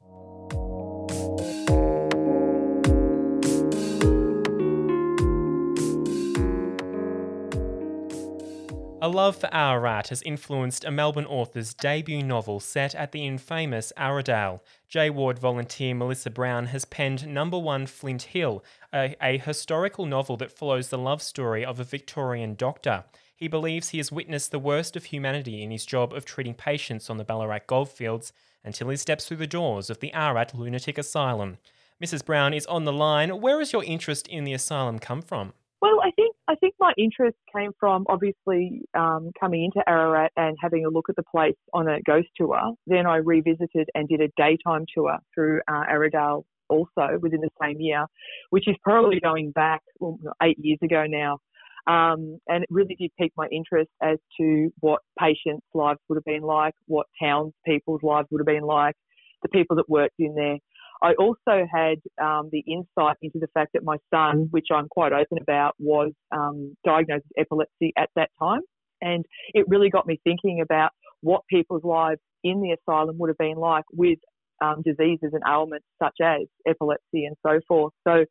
A 9.03 9.09
love 9.09 9.35
for 9.35 9.49
Ararat 9.51 10.09
has 10.09 10.21
influenced 10.21 10.85
a 10.85 10.91
Melbourne 10.91 11.25
author's 11.25 11.73
debut 11.73 12.21
novel 12.21 12.59
set 12.59 12.93
at 12.93 13.11
the 13.11 13.25
infamous 13.25 13.91
Aradale. 13.97 14.59
J 14.87 15.09
Ward 15.09 15.39
volunteer 15.39 15.95
Melissa 15.95 16.29
Brown 16.29 16.67
has 16.67 16.85
penned 16.85 17.25
Number 17.25 17.57
One 17.57 17.87
Flint 17.87 18.21
Hill, 18.21 18.63
a, 18.93 19.15
a 19.19 19.39
historical 19.39 20.05
novel 20.05 20.37
that 20.37 20.51
follows 20.51 20.89
the 20.89 20.99
love 20.99 21.23
story 21.23 21.65
of 21.65 21.79
a 21.79 21.83
Victorian 21.83 22.53
doctor. 22.53 23.03
He 23.35 23.47
believes 23.47 23.89
he 23.89 23.97
has 23.97 24.11
witnessed 24.11 24.51
the 24.51 24.59
worst 24.59 24.95
of 24.95 25.05
humanity 25.05 25.63
in 25.63 25.71
his 25.71 25.83
job 25.83 26.13
of 26.13 26.23
treating 26.23 26.53
patients 26.53 27.09
on 27.09 27.17
the 27.17 27.25
Ballarat 27.25 27.61
goldfields 27.65 28.33
until 28.63 28.89
he 28.89 28.97
steps 28.97 29.25
through 29.25 29.37
the 29.37 29.47
doors 29.47 29.89
of 29.89 29.99
the 29.99 30.13
Ararat 30.13 30.53
Lunatic 30.53 30.99
Asylum. 30.99 31.57
Mrs. 31.99 32.23
Brown 32.23 32.53
is 32.53 32.67
on 32.67 32.85
the 32.85 32.93
line. 32.93 33.41
Where 33.41 33.57
has 33.57 33.73
your 33.73 33.83
interest 33.83 34.27
in 34.27 34.43
the 34.43 34.53
asylum 34.53 34.99
come 34.99 35.23
from? 35.23 35.53
Well, 35.81 35.99
I 36.03 36.11
think 36.11 36.20
I 36.51 36.55
think 36.55 36.73
my 36.81 36.91
interest 36.97 37.37
came 37.55 37.71
from 37.79 38.05
obviously 38.09 38.81
um, 38.93 39.31
coming 39.39 39.63
into 39.63 39.87
Ararat 39.89 40.33
and 40.35 40.57
having 40.61 40.85
a 40.85 40.89
look 40.89 41.05
at 41.07 41.15
the 41.15 41.23
place 41.23 41.55
on 41.73 41.87
a 41.87 42.01
ghost 42.01 42.27
tour. 42.35 42.73
Then 42.85 43.05
I 43.05 43.17
revisited 43.17 43.87
and 43.95 44.09
did 44.09 44.19
a 44.19 44.27
daytime 44.35 44.85
tour 44.93 45.17
through 45.33 45.61
uh, 45.69 45.83
Aradale 45.89 46.43
also 46.67 47.17
within 47.21 47.39
the 47.39 47.49
same 47.61 47.79
year, 47.79 48.05
which 48.49 48.67
is 48.67 48.75
probably 48.83 49.21
going 49.21 49.51
back 49.51 49.81
well, 50.01 50.19
eight 50.43 50.57
years 50.59 50.79
ago 50.83 51.05
now. 51.07 51.39
Um, 51.87 52.37
and 52.49 52.63
it 52.63 52.69
really 52.69 52.95
did 52.99 53.11
pique 53.17 53.31
my 53.37 53.47
interest 53.47 53.89
as 54.03 54.17
to 54.37 54.71
what 54.81 54.99
patients' 55.17 55.65
lives 55.73 55.99
would 56.09 56.17
have 56.17 56.25
been 56.25 56.43
like, 56.43 56.73
what 56.85 57.07
townspeople's 57.21 58.03
lives 58.03 58.27
would 58.29 58.41
have 58.41 58.45
been 58.45 58.63
like, 58.63 58.95
the 59.41 59.49
people 59.49 59.77
that 59.77 59.89
worked 59.89 60.19
in 60.19 60.35
there. 60.35 60.57
I 61.01 61.13
also 61.13 61.65
had 61.71 61.97
um, 62.21 62.49
the 62.51 62.63
insight 62.67 63.17
into 63.21 63.39
the 63.39 63.47
fact 63.53 63.71
that 63.73 63.83
my 63.83 63.97
son, 64.13 64.47
which 64.51 64.67
I'm 64.73 64.87
quite 64.87 65.13
open 65.13 65.39
about, 65.41 65.73
was 65.79 66.11
um, 66.31 66.75
diagnosed 66.85 67.25
with 67.29 67.45
epilepsy 67.45 67.93
at 67.97 68.09
that 68.15 68.29
time. 68.39 68.61
And 69.01 69.25
it 69.53 69.65
really 69.67 69.89
got 69.89 70.05
me 70.05 70.19
thinking 70.23 70.61
about 70.61 70.91
what 71.21 71.41
people's 71.49 71.83
lives 71.83 72.21
in 72.43 72.61
the 72.61 72.71
asylum 72.71 73.17
would 73.17 73.29
have 73.29 73.37
been 73.37 73.57
like 73.57 73.85
with 73.91 74.19
um, 74.61 74.83
diseases 74.83 75.31
and 75.33 75.41
ailments 75.47 75.85
such 76.01 76.15
as 76.21 76.41
epilepsy 76.67 77.25
and 77.25 77.35
so 77.45 77.59
forth. 77.67 77.93
So 78.07 78.25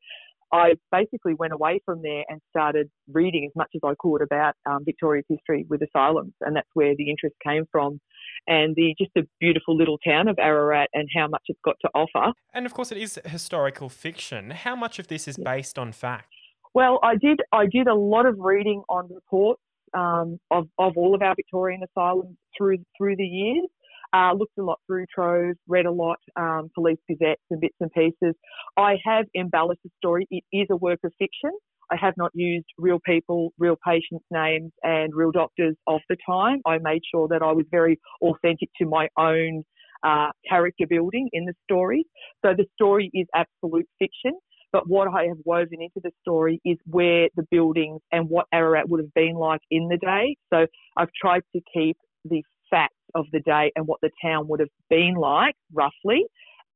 I 0.53 0.73
basically 0.91 1.35
went 1.35 1.53
away 1.53 1.81
from 1.85 2.03
there 2.03 2.25
and 2.29 2.41
started 2.51 2.89
reading 3.13 3.45
as 3.47 3.53
much 3.57 3.71
as 3.75 3.81
I 3.85 3.95
could 3.99 4.23
about 4.23 4.55
um, 4.69 4.85
Victoria's 4.85 5.27
history 5.29 5.65
with 5.69 5.81
asylums, 5.83 6.35
and 6.41 6.57
that's 6.57 6.69
where 6.75 6.95
the 6.97 7.09
interest 7.09 7.37
came 7.45 7.67
from 7.71 8.01
and 8.47 8.75
the 8.77 8.95
just 8.99 9.11
the 9.15 9.27
beautiful 9.41 9.77
little 9.77 9.99
town 9.99 10.29
of 10.29 10.39
Ararat 10.39 10.89
and 10.93 11.09
how 11.15 11.29
much 11.29 11.43
it's 11.47 11.61
got 11.65 11.77
to 11.83 11.89
offer. 11.95 12.33
And 12.55 12.67
of 12.67 12.75
course, 12.75 12.93
it 12.93 12.99
is 12.99 13.19
historical 13.25 13.89
fiction. 13.89 14.51
How 14.51 14.77
much 14.77 14.99
of 14.99 15.09
this 15.09 15.29
is 15.29 15.37
based 15.37 15.79
on 15.79 15.93
fact? 15.93 16.33
Well, 16.75 17.01
I 17.03 17.17
did 17.17 17.41
I 17.53 17.67
did 17.67 17.87
a 17.89 17.95
lot 17.95 18.27
of 18.27 18.37
reading 18.39 18.83
on 18.89 19.09
reports 19.13 19.63
um, 19.95 20.39
of 20.51 20.69
of 20.79 20.97
all 20.97 21.15
of 21.15 21.23
our 21.23 21.35
Victorian 21.35 21.83
asylums 21.83 22.37
through 22.57 22.79
through 22.97 23.17
the 23.17 23.27
years. 23.27 23.69
Uh, 24.13 24.33
looked 24.33 24.59
a 24.59 24.63
lot 24.63 24.81
through 24.89 25.07
Trove, 25.15 25.55
read 25.69 25.87
a 25.87 25.91
lot, 25.91 26.19
um, 26.35 26.69
police 26.75 26.99
gazettes 27.09 27.43
and 27.51 27.61
bits 27.61 27.77
and 27.79 27.93
pieces. 27.93 28.35
I 28.77 28.97
have 29.05 29.27
embellished 29.37 29.83
the 29.85 29.91
story. 29.99 30.27
It 30.33 30.43
is 30.53 30.67
a 30.69 30.77
work 30.77 30.99
of 31.05 31.13
fiction. 31.17 31.53
I 31.91 31.97
have 31.97 32.15
not 32.17 32.31
used 32.35 32.67
real 32.79 33.01
people, 33.05 33.53
real 33.59 33.77
patients' 33.85 34.25
names, 34.31 34.73
and 34.83 35.15
real 35.15 35.33
doctors 35.33 35.77
of 35.87 36.01
the 36.09 36.17
time. 36.29 36.61
I 36.67 36.79
made 36.79 37.03
sure 37.13 37.29
that 37.29 37.43
I 37.43 37.53
was 37.53 37.67
very 37.71 37.99
authentic 38.23 38.69
to 38.81 38.87
my 38.87 39.09
own 39.19 39.65
uh, 40.03 40.29
character 40.49 40.87
building 40.89 41.29
in 41.33 41.45
the 41.45 41.55
story. 41.65 42.05
So 42.45 42.55
the 42.57 42.67
story 42.75 43.11
is 43.13 43.27
absolute 43.35 43.89
fiction. 43.99 44.33
But 44.73 44.89
what 44.89 45.09
I 45.09 45.25
have 45.25 45.39
woven 45.45 45.83
into 45.83 46.01
the 46.03 46.13
story 46.23 46.61
is 46.65 46.79
where 46.87 47.29
the 47.35 47.45
buildings 47.51 48.01
and 48.13 48.29
what 48.29 48.47
Ararat 48.53 48.89
would 48.89 49.01
have 49.01 49.13
been 49.15 49.35
like 49.35 49.61
in 49.71 49.89
the 49.89 49.97
day. 49.97 50.37
So 50.53 50.67
I've 50.97 51.11
tried 51.21 51.43
to 51.57 51.61
keep 51.75 51.97
the 52.25 52.43
facts 52.71 52.95
of 53.17 53.27
the 53.33 53.41
day 53.41 53.73
and 53.75 53.87
what 53.87 53.99
the 54.01 54.11
town 54.23 54.47
would 54.47 54.61
have 54.61 54.69
been 54.89 55.15
like, 55.17 55.57
roughly, 55.73 56.25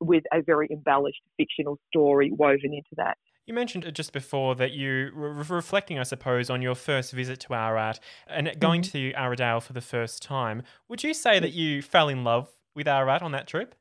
with 0.01 0.25
a 0.33 0.43
very 0.43 0.69
embellished 0.73 1.21
fictional 1.37 1.79
story 1.89 2.33
woven 2.33 2.75
into 2.75 2.95
that. 2.97 3.17
You 3.47 3.53
mentioned 3.53 3.91
just 3.95 4.13
before 4.13 4.55
that 4.55 4.73
you 4.73 5.13
were 5.15 5.33
reflecting, 5.33 5.99
I 5.99 6.05
suppose, 6.05 6.49
on 6.49 6.63
your 6.63 6.75
first 6.75 7.13
visit 7.13 7.41
to 7.41 7.55
Ararat 7.55 8.01
and 8.27 8.59
going 8.59 8.81
mm-hmm. 8.81 9.13
to 9.13 9.13
Aradale 9.13 9.63
for 9.63 9.75
the 9.75 9.83
first 9.83 10.23
time. 10.23 10.63
Would 10.89 11.05
you 11.05 11.13
say 11.13 11.41
that 11.41 11.53
you 11.53 11.83
fell 11.83 12.09
in 12.09 12.25
love 12.25 12.49
with 12.75 12.89
Ararat 12.89 13.23
on 13.23 13.33
that 13.33 13.47
trip? 13.47 13.75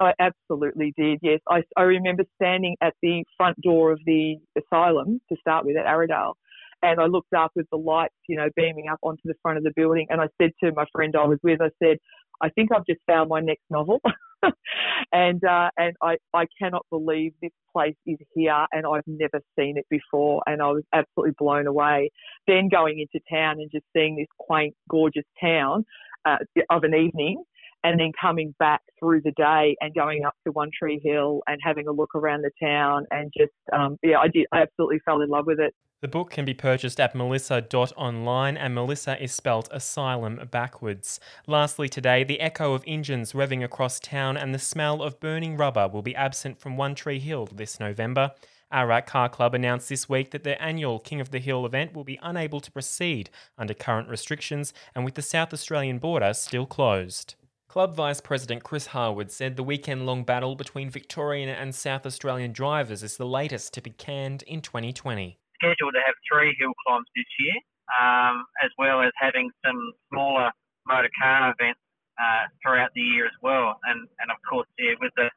I 0.00 0.12
absolutely 0.20 0.92
did, 0.96 1.18
yes. 1.22 1.40
I, 1.48 1.62
I 1.76 1.82
remember 1.82 2.24
standing 2.36 2.76
at 2.80 2.94
the 3.02 3.24
front 3.36 3.60
door 3.62 3.92
of 3.92 4.00
the 4.04 4.36
asylum 4.56 5.20
to 5.28 5.36
start 5.40 5.64
with 5.64 5.76
at 5.76 5.86
Aradale 5.86 6.34
and 6.82 7.00
I 7.00 7.06
looked 7.06 7.32
up 7.32 7.50
with 7.56 7.66
the 7.70 7.78
lights, 7.78 8.14
you 8.28 8.36
know, 8.36 8.48
beaming 8.54 8.88
up 8.88 8.98
onto 9.02 9.22
the 9.24 9.34
front 9.42 9.58
of 9.58 9.64
the 9.64 9.72
building 9.74 10.06
and 10.10 10.20
I 10.20 10.28
said 10.40 10.52
to 10.62 10.72
my 10.72 10.84
friend 10.92 11.16
I 11.16 11.26
was 11.26 11.38
with, 11.42 11.60
I 11.60 11.70
said, 11.82 11.98
I 12.40 12.48
think 12.50 12.70
I've 12.72 12.86
just 12.86 13.00
found 13.06 13.28
my 13.28 13.40
next 13.40 13.64
novel. 13.70 14.00
and 15.12 15.42
uh, 15.44 15.70
and 15.76 15.94
I, 16.02 16.16
I 16.34 16.46
cannot 16.60 16.86
believe 16.90 17.32
this 17.42 17.50
place 17.72 17.96
is 18.06 18.18
here 18.34 18.66
and 18.72 18.86
I've 18.86 19.06
never 19.06 19.40
seen 19.58 19.76
it 19.76 19.86
before 19.90 20.42
and 20.46 20.62
I 20.62 20.68
was 20.68 20.84
absolutely 20.92 21.34
blown 21.38 21.66
away. 21.66 22.10
Then 22.46 22.68
going 22.68 23.00
into 23.00 23.24
town 23.30 23.60
and 23.60 23.70
just 23.70 23.84
seeing 23.96 24.16
this 24.16 24.28
quaint, 24.38 24.74
gorgeous 24.88 25.24
town 25.40 25.84
uh, 26.24 26.38
of 26.70 26.84
an 26.84 26.94
evening 26.94 27.42
and 27.84 27.98
then 27.98 28.12
coming 28.20 28.54
back 28.58 28.82
through 28.98 29.20
the 29.22 29.32
day 29.32 29.76
and 29.80 29.94
going 29.94 30.24
up 30.24 30.34
to 30.44 30.52
One 30.52 30.70
Tree 30.76 31.00
Hill 31.02 31.42
and 31.46 31.60
having 31.62 31.86
a 31.86 31.92
look 31.92 32.14
around 32.14 32.42
the 32.42 32.50
town 32.60 33.06
and 33.10 33.32
just 33.36 33.52
um, 33.72 33.98
yeah, 34.02 34.18
I 34.18 34.28
did 34.28 34.46
I 34.52 34.62
absolutely 34.62 34.98
fell 35.04 35.22
in 35.22 35.28
love 35.28 35.46
with 35.46 35.60
it. 35.60 35.74
The 36.00 36.06
book 36.06 36.30
can 36.30 36.44
be 36.44 36.54
purchased 36.54 37.00
at 37.00 37.16
melissa.online 37.16 38.56
and 38.56 38.72
Melissa 38.72 39.20
is 39.20 39.32
spelt 39.32 39.68
asylum 39.72 40.40
backwards. 40.48 41.18
Lastly, 41.48 41.88
today, 41.88 42.22
the 42.22 42.40
echo 42.40 42.72
of 42.72 42.84
engines 42.86 43.32
revving 43.32 43.64
across 43.64 43.98
town 43.98 44.36
and 44.36 44.54
the 44.54 44.60
smell 44.60 45.02
of 45.02 45.18
burning 45.18 45.56
rubber 45.56 45.88
will 45.88 46.02
be 46.02 46.14
absent 46.14 46.60
from 46.60 46.76
One 46.76 46.94
Tree 46.94 47.18
Hill 47.18 47.48
this 47.52 47.80
November. 47.80 48.30
Ararat 48.70 49.06
Car 49.06 49.28
Club 49.28 49.54
announced 49.54 49.88
this 49.88 50.08
week 50.08 50.30
that 50.30 50.44
their 50.44 50.60
annual 50.62 51.00
King 51.00 51.20
of 51.20 51.32
the 51.32 51.40
Hill 51.40 51.66
event 51.66 51.94
will 51.94 52.04
be 52.04 52.20
unable 52.22 52.60
to 52.60 52.70
proceed 52.70 53.28
under 53.56 53.74
current 53.74 54.08
restrictions 54.08 54.72
and 54.94 55.04
with 55.04 55.14
the 55.14 55.22
South 55.22 55.52
Australian 55.52 55.98
border 55.98 56.32
still 56.32 56.66
closed. 56.66 57.34
Club 57.68 57.94
Vice 57.94 58.20
President 58.20 58.64
Chris 58.64 58.86
Harwood 58.88 59.30
said 59.30 59.56
the 59.56 59.62
weekend 59.62 60.06
long 60.06 60.24
battle 60.24 60.56
between 60.56 60.90
Victorian 60.90 61.48
and 61.48 61.74
South 61.74 62.06
Australian 62.06 62.52
drivers 62.52 63.02
is 63.02 63.16
the 63.16 63.26
latest 63.26 63.74
to 63.74 63.82
be 63.82 63.90
canned 63.90 64.42
in 64.44 64.60
2020 64.62 65.38
scheduled 65.58 65.94
to 65.94 66.02
have 66.06 66.14
three 66.26 66.54
hill 66.58 66.72
climbs 66.86 67.10
this 67.14 67.28
year, 67.38 67.58
um, 67.98 68.46
as 68.62 68.70
well 68.78 69.02
as 69.02 69.12
having 69.18 69.50
some 69.66 69.78
smaller 70.10 70.50
motor 70.86 71.10
car 71.18 71.52
events 71.52 71.82
uh, 72.16 72.46
throughout 72.62 72.90
the 72.94 73.02
year 73.02 73.26
as 73.26 73.36
well. 73.42 73.78
And, 73.90 74.06
and 74.22 74.30
of 74.30 74.38
course, 74.46 74.70
yeah, 74.78 74.94
with 75.02 75.12
the 75.18 75.28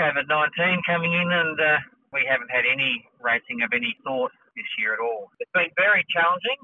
COVID 0.00 0.26
19 0.28 0.82
coming 0.88 1.12
in, 1.12 1.28
and 1.28 1.56
uh, 1.60 1.78
we 2.12 2.24
haven't 2.24 2.50
had 2.50 2.64
any 2.64 3.04
racing 3.20 3.60
of 3.62 3.70
any 3.76 3.92
sort 4.04 4.32
this 4.56 4.68
year 4.80 4.92
at 4.96 5.00
all. 5.00 5.28
It's 5.40 5.52
been 5.52 5.72
very 5.76 6.04
challenging. 6.12 6.60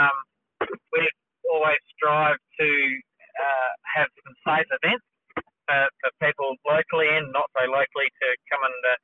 Um, 0.00 0.16
we've 0.92 1.18
always 1.48 1.80
strived 1.96 2.40
to 2.60 2.68
uh, 3.38 3.70
have 3.94 4.08
some 4.24 4.34
safe 4.42 4.68
events 4.70 5.06
for, 5.66 5.82
for 6.02 6.10
people 6.18 6.56
locally 6.66 7.08
and 7.10 7.30
not 7.30 7.46
so 7.54 7.64
locally 7.70 8.10
to 8.10 8.26
come 8.50 8.62
and 8.66 8.78
uh, 8.86 8.96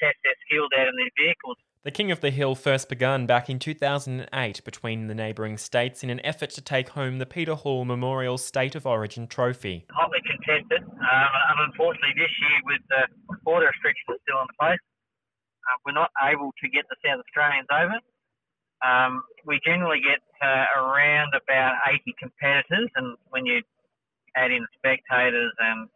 test 0.00 0.18
their 0.24 0.36
skills 0.44 0.70
out 0.76 0.88
in 0.88 0.96
their 0.96 1.14
vehicles. 1.16 1.56
The 1.82 1.90
King 1.90 2.14
of 2.14 2.20
the 2.20 2.30
Hill 2.30 2.54
first 2.54 2.88
begun 2.88 3.26
back 3.26 3.50
in 3.50 3.58
2008 3.58 4.30
between 4.62 5.08
the 5.08 5.18
neighbouring 5.18 5.58
states 5.58 6.04
in 6.04 6.10
an 6.10 6.22
effort 6.22 6.50
to 6.54 6.62
take 6.62 6.90
home 6.90 7.18
the 7.18 7.26
Peter 7.26 7.54
Hall 7.54 7.84
Memorial 7.84 8.38
State 8.38 8.76
of 8.76 8.86
Origin 8.86 9.26
trophy. 9.26 9.84
Hotly 9.90 10.22
contested, 10.22 10.86
um, 10.86 11.32
and 11.50 11.58
unfortunately 11.66 12.14
this 12.14 12.30
year 12.38 12.58
with 12.70 12.82
the 12.86 13.34
border 13.42 13.66
restrictions 13.66 14.22
still 14.22 14.38
in 14.38 14.50
place, 14.54 14.78
uh, 14.78 15.76
we're 15.84 15.98
not 15.98 16.10
able 16.22 16.54
to 16.62 16.70
get 16.70 16.86
the 16.86 16.94
South 17.02 17.18
Australians 17.18 17.66
over. 17.74 17.98
Um, 18.86 19.22
we 19.46 19.60
generally 19.64 20.00
get 20.00 20.20
uh, 20.42 20.66
around 20.76 21.32
about 21.34 21.76
80 21.88 22.14
competitors, 22.18 22.90
and 22.96 23.16
when 23.30 23.46
you 23.46 23.62
add 24.36 24.50
in 24.50 24.66
spectators 24.76 25.52
and 25.58 25.88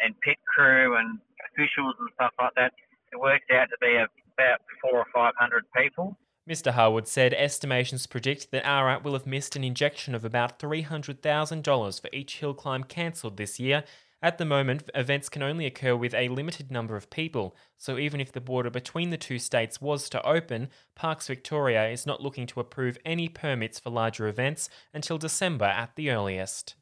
and 0.00 0.18
pit 0.20 0.36
crew 0.46 0.96
and 0.96 1.20
officials 1.52 1.94
and 2.00 2.08
stuff 2.14 2.32
like 2.40 2.50
that, 2.56 2.72
it 3.12 3.20
works 3.20 3.44
out 3.54 3.68
to 3.70 3.76
be 3.80 3.94
about 3.94 4.58
four 4.80 4.98
or 4.98 5.06
five 5.14 5.34
hundred 5.38 5.64
people. 5.76 6.16
Mr. 6.48 6.72
Harwood 6.72 7.06
said 7.06 7.32
estimations 7.34 8.08
predict 8.08 8.50
that 8.50 8.66
Ararat 8.66 9.04
will 9.04 9.12
have 9.12 9.26
missed 9.26 9.54
an 9.54 9.62
injection 9.62 10.12
of 10.12 10.24
about 10.24 10.58
$300,000 10.58 12.00
for 12.00 12.10
each 12.12 12.38
hill 12.38 12.52
climb 12.52 12.82
cancelled 12.82 13.36
this 13.36 13.60
year. 13.60 13.84
At 14.24 14.38
the 14.38 14.44
moment, 14.44 14.88
events 14.94 15.28
can 15.28 15.42
only 15.42 15.66
occur 15.66 15.96
with 15.96 16.14
a 16.14 16.28
limited 16.28 16.70
number 16.70 16.94
of 16.94 17.10
people, 17.10 17.56
so 17.76 17.98
even 17.98 18.20
if 18.20 18.30
the 18.30 18.40
border 18.40 18.70
between 18.70 19.10
the 19.10 19.16
two 19.16 19.40
states 19.40 19.80
was 19.80 20.08
to 20.10 20.24
open, 20.24 20.70
Parks 20.94 21.26
Victoria 21.26 21.88
is 21.88 22.06
not 22.06 22.22
looking 22.22 22.46
to 22.46 22.60
approve 22.60 22.96
any 23.04 23.28
permits 23.28 23.80
for 23.80 23.90
larger 23.90 24.28
events 24.28 24.70
until 24.94 25.18
December 25.18 25.64
at 25.64 25.96
the 25.96 26.08
earliest. 26.08 26.76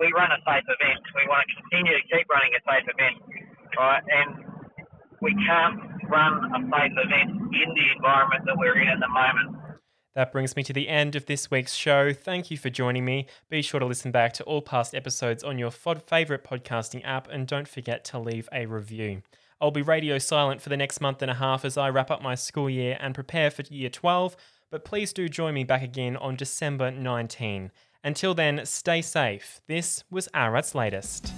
We 0.00 0.12
run 0.14 0.32
a 0.32 0.40
safe 0.44 0.68
event. 0.68 1.00
We 1.16 1.26
want 1.28 1.46
to 1.48 1.62
continue 1.62 1.96
to 1.96 2.02
keep 2.12 2.28
running 2.28 2.52
a 2.52 2.62
safe 2.68 2.84
event, 2.84 3.16
right? 3.78 4.02
And 4.12 4.44
we 5.22 5.32
can't 5.48 5.80
run 6.10 6.44
a 6.52 6.60
safe 6.60 6.92
event 6.92 7.30
in 7.56 7.68
the 7.72 7.86
environment 7.96 8.44
that 8.44 8.56
we're 8.58 8.76
in 8.76 8.88
at 8.88 9.00
the 9.00 9.08
moment. 9.08 9.61
That 10.14 10.30
brings 10.30 10.56
me 10.56 10.62
to 10.64 10.72
the 10.72 10.88
end 10.88 11.16
of 11.16 11.24
this 11.24 11.50
week's 11.50 11.74
show. 11.74 12.12
Thank 12.12 12.50
you 12.50 12.58
for 12.58 12.68
joining 12.68 13.04
me. 13.04 13.26
Be 13.48 13.62
sure 13.62 13.80
to 13.80 13.86
listen 13.86 14.10
back 14.10 14.34
to 14.34 14.44
all 14.44 14.60
past 14.60 14.94
episodes 14.94 15.42
on 15.42 15.58
your 15.58 15.70
favourite 15.70 16.44
podcasting 16.44 17.00
app 17.04 17.28
and 17.30 17.46
don't 17.46 17.66
forget 17.66 18.04
to 18.06 18.18
leave 18.18 18.48
a 18.52 18.66
review. 18.66 19.22
I'll 19.60 19.70
be 19.70 19.80
radio 19.80 20.18
silent 20.18 20.60
for 20.60 20.68
the 20.68 20.76
next 20.76 21.00
month 21.00 21.22
and 21.22 21.30
a 21.30 21.34
half 21.34 21.64
as 21.64 21.78
I 21.78 21.88
wrap 21.88 22.10
up 22.10 22.20
my 22.20 22.34
school 22.34 22.68
year 22.68 22.98
and 23.00 23.14
prepare 23.14 23.50
for 23.50 23.62
year 23.70 23.88
12, 23.88 24.36
but 24.70 24.84
please 24.84 25.12
do 25.12 25.28
join 25.28 25.54
me 25.54 25.64
back 25.64 25.82
again 25.82 26.16
on 26.16 26.36
December 26.36 26.90
19. 26.90 27.70
Until 28.04 28.34
then, 28.34 28.66
stay 28.66 29.00
safe. 29.00 29.60
This 29.68 30.04
was 30.10 30.28
Ararat's 30.34 30.74
Latest. 30.74 31.32